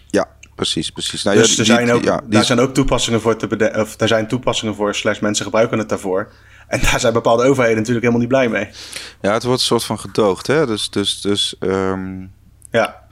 [0.07, 1.23] Ja, precies, precies.
[1.23, 3.95] Nou, dus ja, er zijn ook, ja, daar zijn ook toepassingen voor te bedenken, of
[3.95, 6.31] daar zijn toepassingen voor, slash mensen gebruiken het daarvoor.
[6.67, 8.69] En daar zijn bepaalde overheden natuurlijk helemaal niet blij mee.
[9.21, 10.65] Ja, het wordt een soort van gedoogd, hè?
[10.65, 11.55] Dus, dus, dus.
[11.59, 12.31] Um...
[12.71, 13.03] Ja.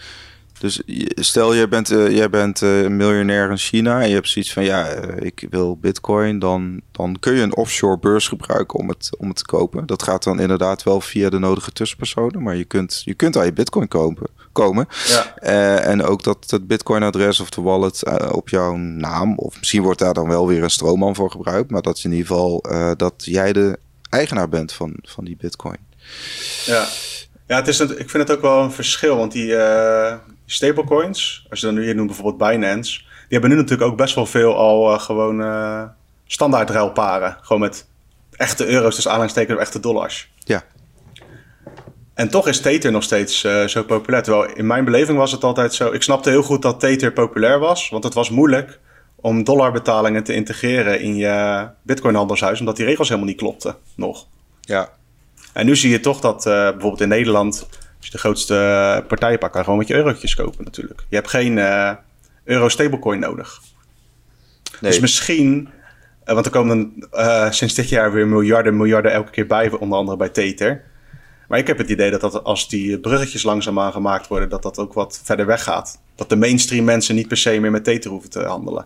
[0.60, 0.82] Dus
[1.16, 4.64] stel, jij bent, uh, jij bent uh, miljonair in China en je hebt zoiets van
[4.64, 9.10] ja, uh, ik wil bitcoin, dan, dan kun je een offshore beurs gebruiken om het,
[9.18, 9.86] om het te kopen.
[9.86, 13.46] Dat gaat dan inderdaad wel via de nodige tussenpersonen, maar je kunt, je kunt aan
[13.46, 14.88] je bitcoin kopen, komen.
[15.08, 15.36] Ja.
[15.78, 20.00] en ook dat het bitcoin adres of de wallet op jouw naam, of misschien wordt
[20.00, 22.64] daar dan wel weer een stroomman voor gebruikt, maar dat is in ieder geval
[22.98, 23.80] dat jij de
[24.10, 25.78] eigenaar bent van, van die bitcoin.
[26.66, 26.88] Ja.
[27.48, 29.56] Ja, het is een, ik vind het ook wel een verschil, want die,
[30.52, 34.16] stablecoins, als je dan nu hier noemt bijvoorbeeld Binance, die hebben nu natuurlijk ook best
[34.16, 35.84] wel veel al uh, gewoon uh,
[36.26, 37.38] standaard ruilparen.
[37.42, 37.88] Gewoon met
[38.32, 40.32] echte euro's, dus aanhalingstekens of echte dollars.
[40.38, 40.64] Ja.
[42.14, 44.24] En toch is Tether nog steeds uh, zo populair.
[44.24, 45.92] Terwijl in mijn beleving was het altijd zo.
[45.92, 48.80] Ik snapte heel goed dat Tether populair was, want het was moeilijk
[49.16, 54.28] om dollarbetalingen te integreren in je Bitcoin-handelshuis, omdat die regels helemaal niet klopten nog.
[54.62, 54.90] Ja.
[55.54, 57.68] En nu zie je toch dat bijvoorbeeld in Nederland
[58.00, 61.06] als je de grootste partijen pakt, kan je gewoon met je eurotjes kopen natuurlijk.
[61.10, 61.92] Je hebt geen uh,
[62.44, 63.62] euro stablecoin nodig.
[64.82, 64.92] Nee.
[64.92, 65.70] Dus misschien,
[66.26, 69.98] uh, want er komen uh, sinds dit jaar weer miljarden, miljarden elke keer bij, onder
[69.98, 70.84] andere bij Tether.
[71.48, 74.78] Maar ik heb het idee dat, dat als die bruggetjes langzaamaan gemaakt worden, dat dat
[74.78, 76.02] ook wat verder weg gaat.
[76.16, 78.86] Dat de mainstream mensen niet per se meer met Tether hoeven te handelen.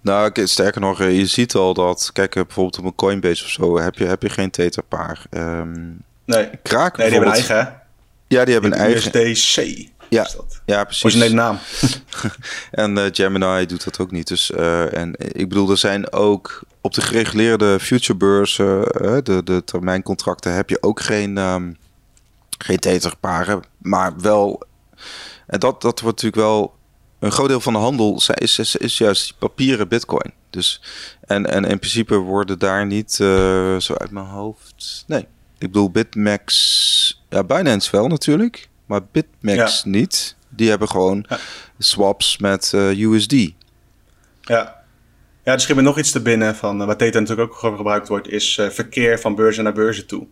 [0.00, 3.94] Nou, sterker nog, je ziet al dat, kijk, bijvoorbeeld op een Coinbase of zo, heb
[3.94, 5.26] je, heb je geen Tetherpaar.
[5.30, 6.50] Um, Nee.
[6.62, 7.80] Kraak nee, die hebben een eigen,
[8.28, 9.26] Ja, die hebben een eigen.
[9.26, 9.92] USDC.
[10.08, 10.28] Ja,
[10.64, 11.04] ja precies.
[11.04, 11.58] Originele naam.
[12.70, 14.28] en uh, Gemini doet dat ook niet.
[14.28, 19.64] Dus, uh, en ik bedoel, er zijn ook op de gereguleerde futurebeurzen, uh, de, de
[19.64, 21.76] termijncontracten, heb je ook geen, um,
[22.58, 23.62] geen tetherparen.
[23.78, 24.62] Maar wel,
[25.46, 26.74] en dat, dat wordt natuurlijk wel,
[27.18, 30.32] een groot deel van de handel is, is, is juist papieren bitcoin.
[30.50, 30.82] Dus,
[31.20, 35.26] en, en in principe worden daar niet, zo uit mijn hoofd, nee,
[35.58, 40.36] Ik bedoel, Bitmax, ja, Binance wel natuurlijk, maar Bitmax niet.
[40.48, 41.26] Die hebben gewoon
[41.78, 43.32] swaps met USD.
[44.40, 44.82] Ja.
[45.44, 48.08] Ja, er schiet me nog iets te binnen van uh, wat Theta natuurlijk ook gebruikt
[48.08, 50.26] wordt, is verkeer van beurzen naar beurzen toe.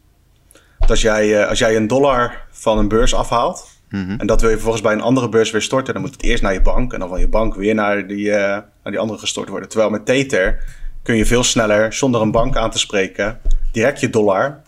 [0.79, 4.15] Dat als jij, als jij een dollar van een beurs afhaalt, Mhm.
[4.19, 5.93] En dat wil je vervolgens bij een andere beurs weer storten.
[5.93, 8.31] Dan moet het eerst naar je bank en dan van je bank weer naar die,
[8.31, 9.69] naar die andere gestort worden.
[9.69, 10.65] Terwijl met Tether
[11.03, 13.41] kun je veel sneller, zonder een bank aan te spreken,
[13.73, 14.62] direct je dollar,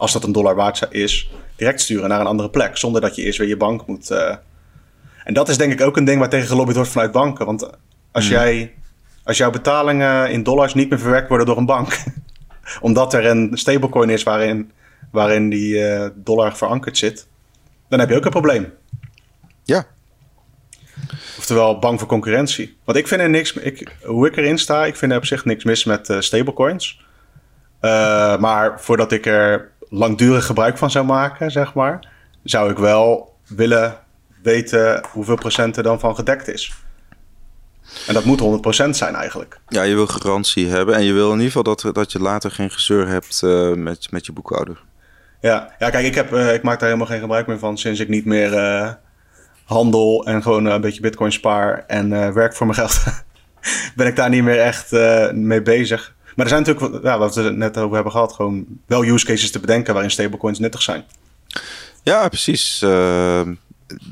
[0.00, 2.76] als dat een dollar waard is, direct sturen naar een andere plek.
[2.76, 4.10] Zonder dat je eerst weer je bank moet.
[4.10, 4.34] Uh...
[5.24, 7.46] En dat is denk ik ook een ding waar tegen gelobbyd wordt vanuit banken.
[7.46, 7.70] Want
[8.12, 8.32] als, mhm.
[8.34, 8.74] jij,
[9.24, 11.98] als jouw betalingen in dollars niet meer verwerkt worden door een bank,
[12.80, 14.72] omdat er een stablecoin is waarin,
[15.12, 17.28] waarin die uh, dollar verankerd zit
[17.90, 18.72] dan heb je ook een probleem.
[19.64, 19.86] Ja.
[21.38, 22.78] Oftewel bang voor concurrentie.
[22.84, 25.44] Want ik vind er niks, ik, hoe ik erin sta, ik vind er op zich
[25.44, 27.04] niks mis met uh, stablecoins.
[28.40, 32.08] Maar voordat ik er langdurig gebruik van zou maken, zeg maar,
[32.42, 33.98] zou ik wel willen
[34.42, 36.72] weten hoeveel procent er dan van gedekt is.
[38.06, 39.60] En dat moet 100% zijn eigenlijk.
[39.68, 42.50] Ja, je wil garantie hebben en je wil in ieder geval dat, dat je later
[42.50, 44.82] geen gezeur hebt uh, met, met je boekhouder.
[45.40, 48.00] Ja, ja kijk, ik, heb, uh, ik maak daar helemaal geen gebruik meer van sinds
[48.00, 48.90] ik niet meer uh,
[49.64, 53.04] handel en gewoon een beetje bitcoin spaar en werk voor mijn geld.
[53.96, 54.92] ben ik daar niet meer echt
[55.32, 56.14] mee bezig.
[56.36, 59.26] Maar er zijn natuurlijk, ja, wat we het net over hebben gehad, gewoon wel use
[59.26, 61.04] cases te bedenken waarin stablecoins nuttig zijn.
[62.02, 62.82] Ja, precies.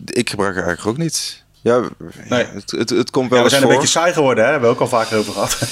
[0.06, 1.44] ik gebruik er eigenlijk ook niet.
[1.60, 1.82] Ja,
[2.28, 2.44] nee.
[2.44, 4.50] het, het, het komt wel ja, we zijn een beetje saai geworden, hè?
[4.50, 5.58] hebben we ook al vaker over gehad.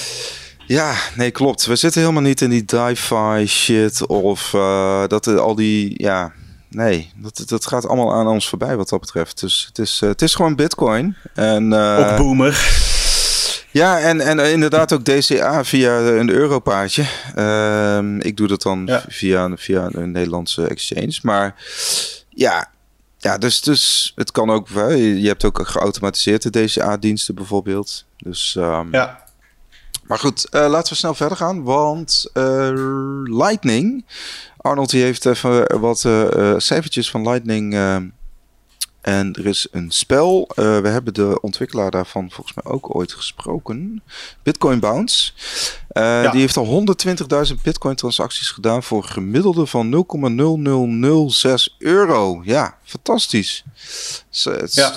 [0.66, 1.66] Ja, nee, klopt.
[1.66, 6.32] We zitten helemaal niet in die die-fi shit of uh, dat al die, ja,
[6.70, 9.40] nee, dat, dat gaat allemaal aan ons voorbij wat dat betreft.
[9.40, 11.16] Dus het is, uh, het is gewoon Bitcoin.
[11.34, 12.52] En, uh, ook boomer.
[13.76, 17.04] Ja, en, en inderdaad ook DCA via een europaardje.
[17.36, 19.04] Uh, ik doe dat dan ja.
[19.08, 21.18] via, via een Nederlandse exchange.
[21.22, 21.54] Maar
[22.28, 22.70] ja,
[23.18, 24.68] ja dus, dus het kan ook.
[24.68, 28.04] Je hebt ook geautomatiseerde DCA-diensten bijvoorbeeld.
[28.16, 29.24] Dus um, ja.
[30.06, 31.62] Maar goed, uh, laten we snel verder gaan.
[31.62, 32.70] Want uh,
[33.24, 34.04] Lightning.
[34.56, 35.98] Arnold die heeft even wat
[36.56, 37.74] cijfertjes van Lightning.
[39.06, 40.50] En er is een spel.
[40.54, 44.02] we hebben de ontwikkelaar daarvan volgens mij ook ooit gesproken.
[44.42, 45.32] Bitcoin Bounce.
[45.88, 46.30] Ja.
[46.30, 46.86] Die heeft al
[47.48, 50.06] 120.000 Bitcoin transacties gedaan voor een gemiddelde van
[51.68, 52.42] 0,0006 euro.
[52.44, 53.64] Ja, fantastisch.
[54.42, 54.92] Het ja,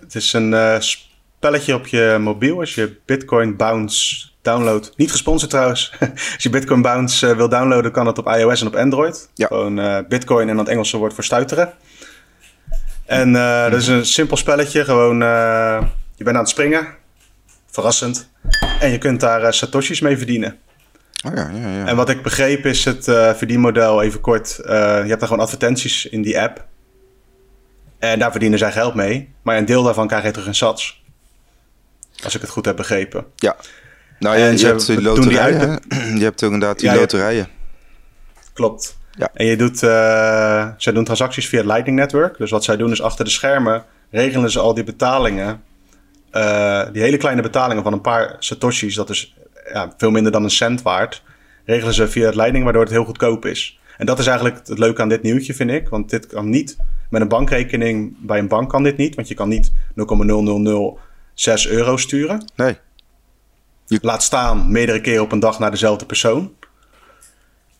[0.00, 4.92] het is een spelletje op je mobiel als je Bitcoin Bounce downloadt.
[4.96, 5.92] Niet gesponsord trouwens.
[6.34, 9.28] als je Bitcoin Bounce uh, wil downloaden, kan dat op iOS en op Android.
[9.34, 9.46] Ja.
[9.46, 11.72] Gewoon uh, Bitcoin en dat Engelse woord voor stuiteren.
[13.10, 14.84] En uh, dat is een simpel spelletje.
[14.84, 15.18] Gewoon,
[16.14, 16.88] je bent aan het springen.
[17.70, 18.30] Verrassend.
[18.80, 20.58] En je kunt daar satoshis mee verdienen.
[21.26, 21.86] Oh ja, ja, ja.
[21.86, 23.04] En wat ik begreep is het
[23.36, 24.54] verdienmodel, even kort.
[24.56, 24.72] je
[25.06, 26.64] hebt daar gewoon advertenties in die app.
[27.98, 29.32] En daar verdienen zij geld mee.
[29.42, 31.02] Maar een deel daarvan krijg je terug in sats.
[32.24, 33.26] Als ik het goed heb begrepen.
[33.36, 33.56] Ja.
[34.18, 35.80] Nou ja, je, hebt die loterijen.
[36.18, 37.48] je hebt ook inderdaad die loterijen.
[38.52, 38.98] Klopt.
[39.20, 39.30] Ja.
[39.34, 42.38] En je doet, uh, zij doen transacties via het Lightning Network.
[42.38, 45.62] Dus wat zij doen is achter de schermen regelen ze al die betalingen.
[46.32, 49.34] Uh, die hele kleine betalingen van een paar satoshis, dat is
[49.72, 51.22] ja, veel minder dan een cent waard.
[51.64, 53.80] Regelen ze via het Lightning, waardoor het heel goedkoop is.
[53.96, 55.88] En dat is eigenlijk het leuke aan dit nieuwtje, vind ik.
[55.88, 56.76] Want dit kan niet
[57.10, 58.14] met een bankrekening.
[58.18, 59.14] Bij een bank kan dit niet.
[59.14, 60.98] Want je kan niet 0,000
[61.34, 62.44] 6 euro sturen.
[62.56, 62.78] Nee.
[63.86, 63.98] Je...
[64.02, 66.52] Laat staan meerdere keren op een dag naar dezelfde persoon.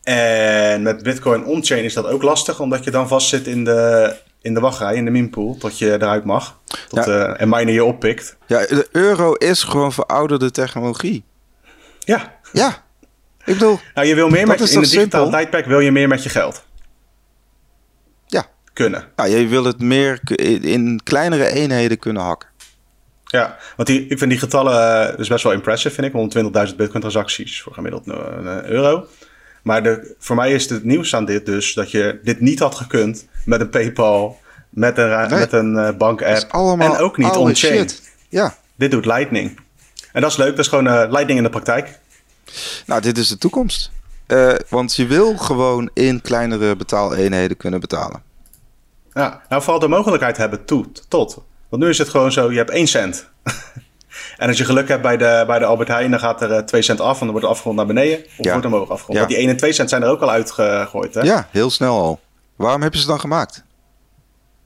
[0.03, 4.53] En met Bitcoin on-chain is dat ook lastig, omdat je dan vastzit in de, in
[4.53, 6.59] de wachtrij, in de minpool, tot je eruit mag.
[6.87, 7.29] Tot, ja.
[7.29, 8.37] uh, en miner je oppikt.
[8.47, 11.23] Ja, de euro is gewoon verouderde technologie.
[11.99, 12.39] Ja.
[12.53, 12.83] Ja.
[13.45, 16.23] Ik bedoel, nou, je wil meer met, in het digitaal tijdperk wil je meer met
[16.23, 16.63] je geld.
[18.27, 18.45] Ja.
[18.73, 19.05] Kunnen.
[19.15, 20.19] Nou, je wil het meer
[20.61, 22.49] in kleinere eenheden kunnen hakken.
[23.23, 26.69] Ja, want die, ik vind die getallen uh, dus best wel impressive, vind ik.
[26.69, 29.07] 120.000 bitcoin transacties voor gemiddeld een euro.
[29.61, 32.75] Maar de, voor mij is het nieuws aan dit dus dat je dit niet had
[32.75, 34.39] gekund met een PayPal,
[34.69, 37.89] met een, met een uh, bank-app en ook niet on-chain.
[38.29, 38.55] Ja.
[38.75, 39.59] Dit doet Lightning.
[40.13, 41.99] En dat is leuk, dat is gewoon uh, Lightning in de praktijk.
[42.85, 43.91] Nou, dit is de toekomst.
[44.27, 48.23] Uh, want je wil gewoon in kleinere betaaleenheden kunnen betalen.
[49.13, 51.43] Ja, nou vooral de mogelijkheid hebben toe, tot.
[51.69, 53.29] Want nu is het gewoon zo, je hebt 1 cent.
[54.41, 56.81] en als je geluk hebt bij de, bij de Albert Heijn, dan gaat er 2
[56.81, 58.17] eh, cent af en dan wordt het afgerond naar beneden.
[58.37, 58.51] Of ja.
[58.51, 59.17] wordt omhoog afgerond.
[59.17, 61.13] Want die 1 en 2 cent zijn er ook al uitgegooid.
[61.13, 61.21] Hè?
[61.21, 62.19] Ja, heel snel al.
[62.55, 63.63] Waarom hebben ze het dan gemaakt?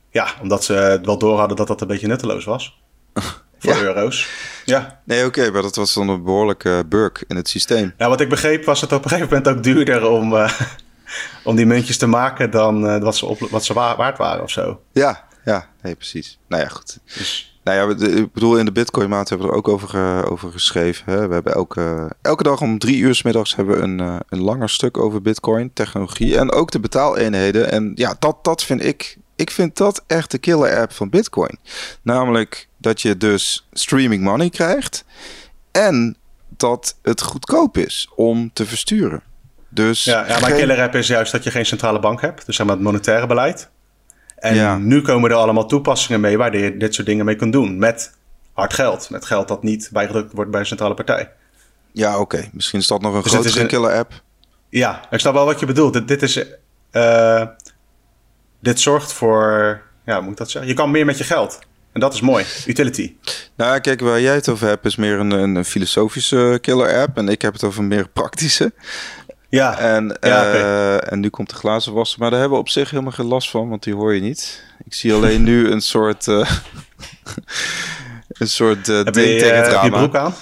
[0.10, 2.82] Ja, omdat ze wel door hadden dat dat een beetje nutteloos was.
[3.60, 4.30] voor euro's.
[4.66, 5.02] Ja.
[5.06, 7.94] Nee, oké, maar dat was dan een behoorlijke bug in het systeem.
[7.98, 10.52] Ja, wat ik begreep was het op een gegeven moment ook duurder om, uh,
[11.44, 14.52] om die muntjes te maken dan uh, wat, ze op, wat ze waard waren of
[14.52, 14.82] zo.
[14.92, 16.40] Ja, ja, nee, precies.
[16.48, 17.00] Nou ja, goed.
[17.18, 17.55] Dus...
[17.66, 21.14] Nou ja, ik bedoel, in de Bitcoin maand hebben we er ook over, over geschreven.
[21.14, 21.28] Hè?
[21.28, 24.42] We hebben elke, elke dag om drie uur s middags hebben we een, uh, een
[24.42, 27.72] langer stuk over Bitcoin, technologie en ook de betaaleenheden.
[27.72, 31.60] En ja, dat, dat vind ik, ik vind dat echt de killer app van Bitcoin.
[32.02, 35.06] Namelijk dat je dus streaming money krijgt
[35.72, 36.18] en
[36.58, 39.24] dat het goedkoop is om te versturen.
[39.70, 42.46] Dus ja, ja maar killer app is juist dat je geen centrale bank hebt.
[42.46, 43.70] Dus zeg maar het monetaire beleid.
[44.46, 47.78] En nu komen er allemaal toepassingen mee waar je dit soort dingen mee kunt doen.
[47.78, 48.18] Met
[48.54, 49.10] hard geld.
[49.10, 51.32] Met geld dat niet bijgedrukt wordt bij een centrale partij.
[51.92, 52.50] Ja, oké.
[52.54, 54.24] Misschien is dat nog een dus grotere killer app.
[54.70, 55.94] Ja, ik snap wel wat je bedoelt.
[55.94, 56.46] Dit, dit is...
[56.92, 57.46] Uh,
[58.60, 59.82] dit zorgt voor...
[60.06, 60.72] Ja, moet ik dat zeggen?
[60.72, 61.60] Je kan meer met je geld.
[61.92, 62.46] En dat is mooi.
[62.68, 63.16] Utility.
[63.56, 67.18] Nou, kijk, waar jij het over hebt is meer een, een filosofische killer app.
[67.18, 68.74] En ik heb het over een meer praktische.
[69.56, 69.78] Ja.
[69.78, 72.20] En, ja, uh, en nu komt de glazen wassen.
[72.20, 74.64] Maar daar hebben we op zich helemaal geen last van, want die hoor je niet.
[74.86, 76.52] Ik zie alleen nu een soort, uh,
[78.28, 79.84] een soort uh, ding je, tegen het raam.
[79.84, 80.34] Heb je broek aan?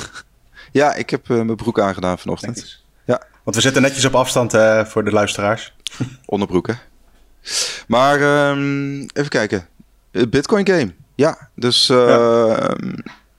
[0.80, 2.82] ja, ik heb mijn broek aangedaan vanochtend.
[3.04, 3.22] Ja.
[3.42, 4.52] Want we zitten netjes op afstand
[4.88, 5.74] voor de luisteraars.
[6.26, 6.78] Onderbroeken.
[7.86, 9.66] Maar um, even kijken.
[10.10, 10.92] Bitcoin game.
[11.14, 11.88] Ja, dus...
[11.90, 12.76] Uh, ja.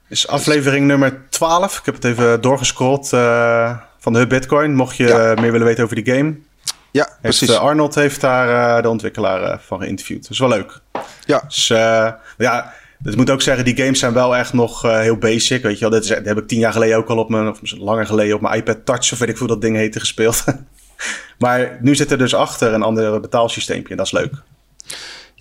[0.08, 1.78] is aflevering nummer 12.
[1.78, 3.12] Ik heb het even doorgescrolld
[4.02, 4.74] van de Hub Bitcoin.
[4.74, 6.34] Mocht je meer willen weten over die game.
[6.90, 7.50] Ja, precies.
[7.50, 10.22] Uh, Arnold heeft daar uh, de ontwikkelaar van geïnterviewd.
[10.22, 10.80] Dat is wel leuk.
[11.24, 11.42] Ja.
[11.46, 11.66] Dus
[12.36, 15.62] ja, dat moet ook zeggen, die games zijn wel echt nog heel basic.
[15.62, 17.58] Weet je wel, is, dat heb ik tien jaar geleden ook al op mijn, of
[17.62, 20.44] langer geleden op mijn iPad Touch, of weet ik hoe dat ding heette, gespeeld.
[21.38, 24.32] maar nu zit er dus achter een ander betaalsysteempje en dat is leuk.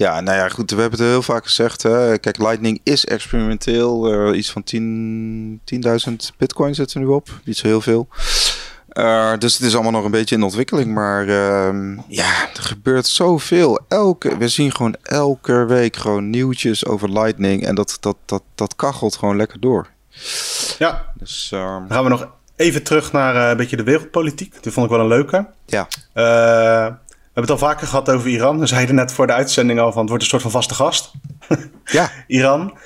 [0.02, 0.72] Ja, nou ja, goed.
[0.72, 1.84] We hebben het heel vaak gezegd.
[1.84, 2.18] Hè.
[2.18, 4.14] Kijk, Lightning is experimenteel.
[4.30, 4.64] Uh, iets van
[6.10, 7.30] 10.000 bitcoin zitten er nu op.
[7.44, 8.08] Niet zo heel veel.
[8.94, 10.94] Uh, dus het is allemaal nog een beetje in ontwikkeling.
[10.94, 13.80] Maar uh, ja, er gebeurt zoveel.
[13.88, 17.66] Elke, we zien gewoon elke week gewoon nieuwtjes over Lightning.
[17.66, 19.88] En dat, dat, dat, dat kachelt gewoon lekker door.
[20.78, 24.64] Ja, dus, ehm, dan gaan we nog even terug naar uh, een beetje de wereldpolitiek.
[24.64, 25.48] Die vond ik wel een leuke.
[25.66, 25.88] Ja.
[26.14, 27.00] We hebben
[27.34, 28.60] het al vaker gehad over Iran.
[28.60, 31.12] We zeiden net voor de uitzending al van het wordt een soort van vaste gast.
[31.86, 32.10] ja.
[32.28, 32.78] Iran.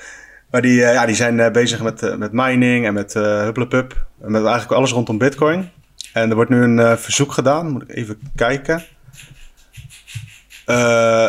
[0.50, 4.06] Maar die, ja, die zijn bezig met, met mining en met uh, Hupplepup.
[4.22, 5.70] En met eigenlijk alles rondom Bitcoin.
[6.16, 7.70] En er wordt nu een verzoek gedaan.
[7.70, 8.84] Moet ik even kijken.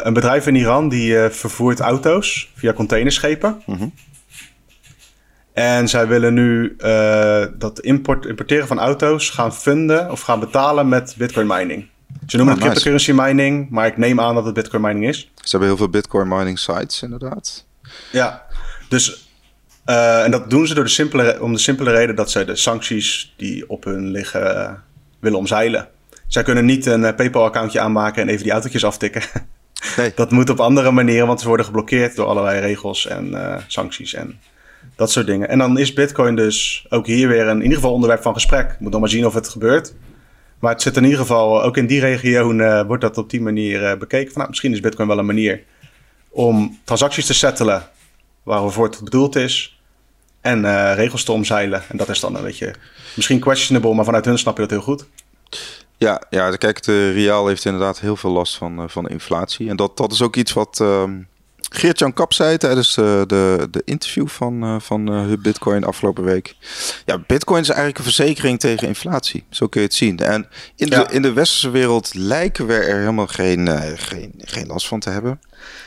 [0.05, 3.61] een bedrijf in Iran die vervoert auto's via containerschepen.
[3.65, 3.93] Mm -hmm.
[5.53, 6.75] En zij willen nu
[7.57, 11.87] dat import, importeren van auto's gaan funden of gaan betalen met Bitcoin mining.
[12.27, 15.31] Ze noemen oh, het cryptocurrency mining, maar ik neem aan dat het bitcoin mining is.
[15.35, 17.65] Ze hebben heel veel bitcoin mining sites, inderdaad.
[18.11, 18.45] Ja,
[18.89, 19.26] dus
[19.89, 22.55] uh, en dat doen ze door de simpele, om de simpele reden dat zij de
[22.55, 24.71] sancties die op hun liggen uh,
[25.19, 25.87] willen omzeilen.
[26.27, 29.21] Zij kunnen niet een uh, PayPal-accountje aanmaken en even die autootjes aftikken.
[29.97, 30.11] Nee.
[30.15, 33.35] dat moet op andere manieren, want ze worden geblokkeerd door allerlei regels en
[33.67, 34.39] sancties en
[34.95, 35.49] dat soort dingen.
[35.49, 38.75] En dan is Bitcoin dus ook hier weer een in ieder geval onderwerp van gesprek.
[38.79, 39.93] Moet nog maar zien of het gebeurt.
[40.59, 43.41] Maar het zit in ieder geval, ook in die regio uh, wordt dat op die
[43.41, 44.27] manier uh, bekeken.
[44.27, 45.63] Van, nou, misschien is Bitcoin wel een manier
[46.29, 47.83] om transacties te settelen
[48.43, 49.76] waarvoor het bedoeld is.
[50.41, 51.83] En uh, regels te omzeilen.
[51.89, 52.75] En dat is dan een beetje
[53.15, 55.05] misschien questionable, maar vanuit hun snap je dat heel goed.
[55.97, 59.69] Ja, ja kijk, de Real heeft inderdaad heel veel last van, van inflatie.
[59.69, 61.19] En dat, dat is ook iets wat ehm,
[61.69, 66.55] Geert-Jan Kap zei tijdens uh, de, de interview van, uh, van uh, Bitcoin afgelopen week.
[67.05, 69.45] Ja, Bitcoin is eigenlijk een verzekering tegen inflatie.
[69.49, 70.19] Zo kun je het zien.
[70.19, 74.87] En in, de, in de westerse wereld lijken we er helemaal geen, geen, geen last
[74.87, 75.39] van te hebben.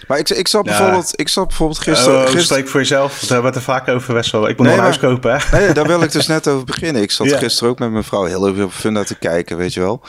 [0.07, 2.19] Maar ik, ik zat bijvoorbeeld, ik zat bijvoorbeeld gisteren...
[2.19, 2.43] Oh, gister...
[2.43, 4.49] Spreek voor jezelf, we hebben het er vaak over Westel.
[4.49, 5.59] Ik moet nog een huis kopen, hè?
[5.59, 7.03] Nee, daar wil ik dus net over beginnen.
[7.03, 7.39] Ik zat ja.
[7.39, 10.03] gisteren ook met mijn vrouw heel even op Funda te kijken, weet je wel.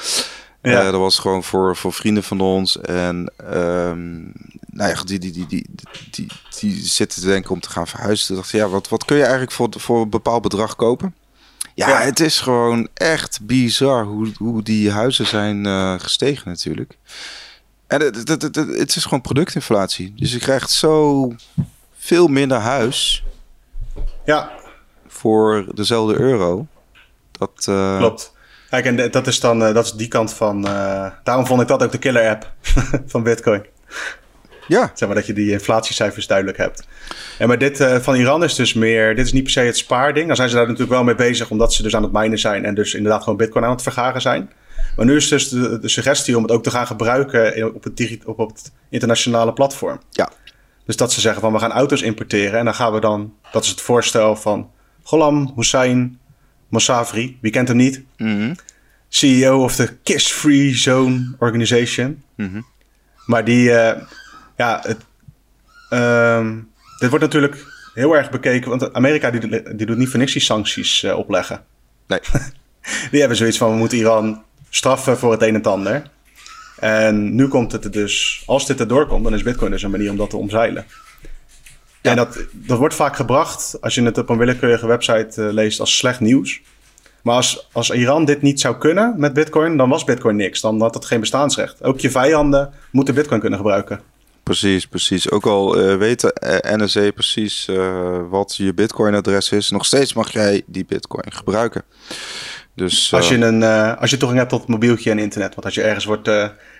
[0.62, 0.86] Ja.
[0.86, 2.82] Uh, dat was gewoon voor, voor vrienden van ons.
[2.82, 4.32] En um,
[4.72, 5.66] nou ja, die, die, die, die,
[6.12, 6.28] die,
[6.60, 8.28] die zitten te denken om te gaan verhuizen.
[8.28, 11.16] Toen dacht ja, wat, wat kun je eigenlijk voor, voor een bepaald bedrag kopen?
[11.74, 12.02] Ja, ja.
[12.02, 16.98] het is gewoon echt bizar hoe, hoe die huizen zijn uh, gestegen natuurlijk.
[17.88, 20.14] En het, het, het, het, is gewoon productinflatie.
[20.16, 21.28] Dus je krijgt zo
[21.98, 23.24] veel minder huis.
[24.26, 24.52] Ja.
[25.08, 26.68] Voor dezelfde euro.
[27.32, 28.34] Dat, uh, Klopt.
[28.70, 30.62] Kijk, en dat is dan uh, dat is die kant van.
[31.24, 32.54] Daarom vond ik dat ook de killer app
[33.12, 33.66] van Bitcoin.
[34.68, 34.92] Ja.
[34.94, 36.88] Zeg maar dat je die inflatiecijfers duidelijk hebt.
[37.38, 39.16] En maar dit uh, van Iran is dus meer.
[39.16, 40.28] Dit is niet per se het spaarding.
[40.28, 42.66] Dan zijn ze daar natuurlijk wel mee bezig, omdat ze dus aan het minen zijn
[42.66, 44.50] en dus inderdaad gewoon Bitcoin aan het vergaren zijn.
[44.96, 48.20] Maar nu is dus de, de suggestie om het ook te gaan gebruiken op het,
[48.26, 50.00] op, op het internationale platform.
[50.10, 50.30] Ja.
[50.86, 53.34] Dus dat ze zeggen van we gaan auto's importeren en dan gaan we dan.
[53.52, 54.72] Dat is het voorstel van
[55.04, 56.20] Golam Hussein
[56.70, 57.38] Mosafri.
[57.42, 58.04] Wie kent hem niet?
[58.18, 58.56] Mm
[59.14, 62.24] CEO of de Kiss Free Zone Organization.
[62.36, 62.62] Mhm.
[63.26, 64.02] Maar die, eh,
[64.62, 65.02] ja, het,
[65.90, 66.60] ehm,
[66.98, 70.42] dit wordt natuurlijk heel erg bekeken, want Amerika die, die doet niet voor niks die
[70.42, 71.64] sancties eh, opleggen.
[72.08, 72.20] Nee.
[73.12, 76.04] Die hebben zoiets van, we moeten Iran straffen voor het een en het ander.
[76.80, 79.92] En nu komt het er dus, als dit erdoor komt, dan is Bitcoin dus een
[79.92, 80.86] manier om dat te omzeilen.
[82.02, 82.10] Ja.
[82.10, 85.80] En dat, dat wordt vaak gebracht, als je het op een willekeurige website eh, leest,
[85.80, 86.62] als slecht nieuws.
[87.22, 90.62] Maar als, als Iran dit niet zou kunnen met Bitcoin, dan was Bitcoin niks.
[90.62, 91.84] Dan had het geen bestaansrecht.
[91.84, 94.02] Ook je vijanden moeten Bitcoin kunnen gebruiken.
[94.52, 95.32] Precies, precies.
[95.32, 100.32] Ook al eh, weten eh, NSA precies eh, wat je Bitcoin-adres is, nog steeds mag
[100.32, 101.84] jij die Bitcoin gebruiken.
[102.76, 103.64] Dus Als je, een,
[103.98, 105.54] als je toegang hebt tot mobieltje en internet.
[105.54, 106.30] Want als je ergens wordt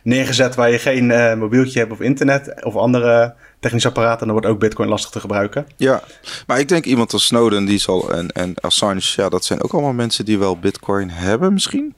[0.04, 4.60] neergezet waar je geen mobieltje hebt of internet of andere technische apparaten, dan wordt ook
[4.60, 5.68] Bitcoin lastig te gebruiken.
[5.78, 6.04] ja,
[6.48, 9.72] maar ik denk iemand als Snowden die zal en, en Assange, ja, dat zijn ook
[9.72, 11.94] allemaal mensen die wel Bitcoin hebben misschien.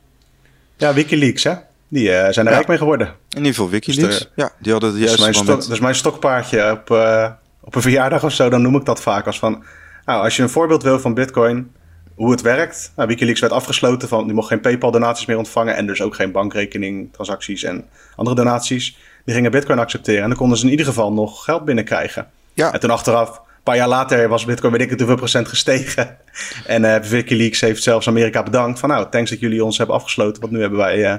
[0.77, 1.53] Ja, Wikileaks, hè?
[1.93, 2.57] Die eh, zijn er Ja.
[2.57, 3.07] rijk mee geworden.
[3.07, 4.09] In ieder geval WikiLeaks.
[4.09, 5.63] Dus de- ja, die hadden het Dat is, juiste mijn stok, moment.
[5.65, 7.29] dat is mijn stokpaardje op, eh,
[7.63, 8.49] op een verjaardag of zo.
[8.49, 9.63] Dan noem ik dat vaak als van...
[10.05, 11.71] Nou, als je een voorbeeld wil van Bitcoin,
[12.15, 12.91] hoe het werkt.
[12.95, 14.25] Nou, Wikileaks werd afgesloten van...
[14.25, 15.75] Die mocht geen PayPal-donaties meer ontvangen.
[15.75, 17.85] En dus ook geen bankrekening, transacties en
[18.15, 18.97] andere donaties.
[19.25, 20.21] Die gingen Bitcoin accepteren.
[20.21, 22.27] En dan konden ze in ieder geval nog geld binnenkrijgen.
[22.53, 22.73] Ja.
[22.73, 26.17] En toen achteraf, een paar jaar later, was Bitcoin weet ik het hoeveel procent gestegen.
[26.65, 28.89] En eh Wikileaks heeft zelfs Amerika bedankt van...
[28.89, 30.41] Nou, thanks dat jullie ons hebben afgesloten.
[30.41, 31.15] Want nu hebben wij eh,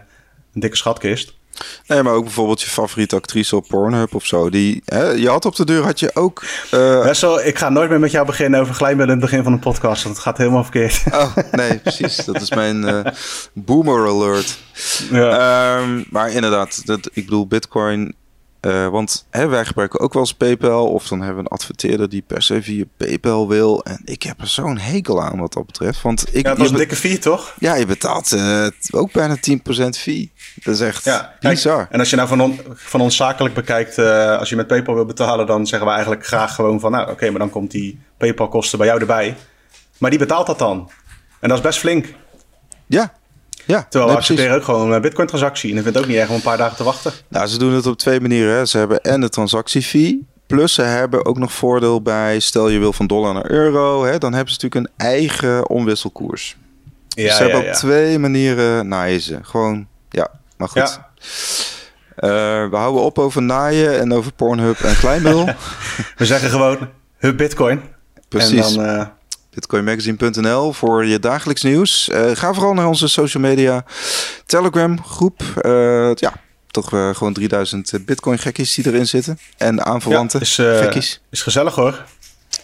[0.55, 1.35] een dikke schatkist.
[1.87, 4.51] Nee, maar ook bijvoorbeeld je favoriete actrice op Pornhub of zo.
[4.51, 6.43] Die, hè, je had op de deur had je ook.
[6.71, 9.53] eh, Wessel, ik ga nooit meer met jou beginnen over glijmiddelen in het begin van
[9.53, 10.03] een podcast.
[10.03, 11.03] Want het gaat helemaal verkeerd.
[11.11, 12.17] Oh, nee, precies.
[12.17, 13.13] Dat is mijn eh,
[13.53, 14.59] boomer alert.
[15.11, 15.79] ja.
[15.79, 18.15] Ehm, maar inderdaad, dat, ik bedoel Bitcoin.
[18.65, 20.87] Eh, want hè, wij gebruiken ook wel eens PayPal.
[20.93, 23.85] Of dan hebben we een adverteerder die per se via PayPal wil.
[23.85, 26.03] En ik heb er zo'n hekel aan wat dat betreft.
[26.03, 27.55] Want ik, ja, het was een dikke fee, toch?
[27.59, 30.33] ja, je betaalt eh, ook bijna 10% fee.
[30.63, 31.87] Dat is echt Ja, kijk, bizar.
[31.91, 34.95] En als je nou van, on- van ons zakelijk bekijkt, eh, als je met PayPal
[34.95, 38.01] wil betalen, dan zeggen we eigenlijk graag gewoon van, nou oké, maar dan komt die
[38.19, 39.37] PayPal kosten bij jou erbij.
[39.99, 40.91] Maar die betaalt dat dan.
[41.41, 42.15] En dat is best flink.
[42.87, 43.13] Ja,
[43.67, 43.87] ja.
[43.89, 44.31] Terwijl we precies.
[44.31, 45.71] accepteren ook gewoon een Bitcoin transactie.
[45.71, 47.13] En ik vind het ook niet erg om een paar dagen te wachten.
[47.29, 48.57] Nou, ze doen het op twee manieren.
[48.57, 48.67] Hè.
[48.67, 50.27] Ze hebben en de transactiefee.
[50.47, 54.19] Plus ze hebben ook nog voordeel bij, stel je wil van dollar naar euro, hè,
[54.19, 56.57] dan hebben ze natuurlijk een eigen omwisselkoers.
[57.09, 59.39] dus ze hebben op twee manieren naaien ze.
[59.43, 60.77] Gewoon, ja, maar goed.
[60.77, 61.11] Ja.
[62.17, 65.45] Eh, we houden op over naaien en over Pornhub en kleinmiddel.
[66.17, 67.81] We zeggen gewoon, hup Bitcoin.
[68.29, 68.77] Precies.
[68.77, 69.07] En dan, eh,
[69.55, 72.09] Bitcoinmagazine.nl voor je dagelijks nieuws.
[72.09, 73.85] Eh, ga vooral naar onze social media
[74.47, 75.43] Telegram groep.
[75.61, 76.33] Eh, ja,
[76.71, 79.39] toch eh, gewoon 3000 Bitcoin gekkies die erin zitten.
[79.57, 81.21] En aanverwanten ja, is, gekkies.
[81.31, 82.05] is gezellig hoor.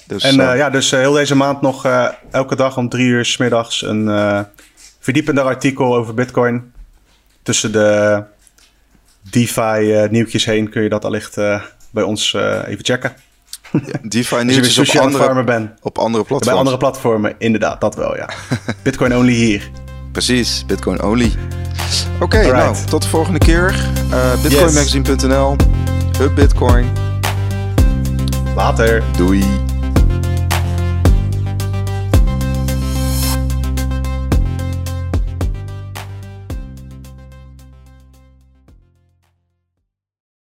[0.06, 1.86] Dus, En ja, dus heel deze maand nog
[2.30, 4.46] elke dag om drie uur 's middags een
[5.00, 6.72] verdiepender artikel over Bitcoin.
[7.42, 8.22] Tussen de
[9.30, 11.34] DeFi-nieuwtjes heen kun je dat allicht
[11.90, 12.34] bij ons
[12.66, 13.14] even checken.
[14.02, 15.70] DeFi weer nieuwtjes op andere, bent.
[15.82, 16.58] op andere Bij platforms.
[16.58, 18.28] andere platformen, inderdaad, dat wel, ja.
[18.82, 19.70] Bitcoin only hier.
[20.12, 21.32] Precies, Bitcoin only.
[22.20, 23.74] Oké, nou, tot de volgende keer.
[24.12, 25.56] Eh Bitcoinmagazine.nl.
[26.20, 26.86] Up Bitcoin.
[28.56, 29.02] Later.
[29.16, 29.44] Doei.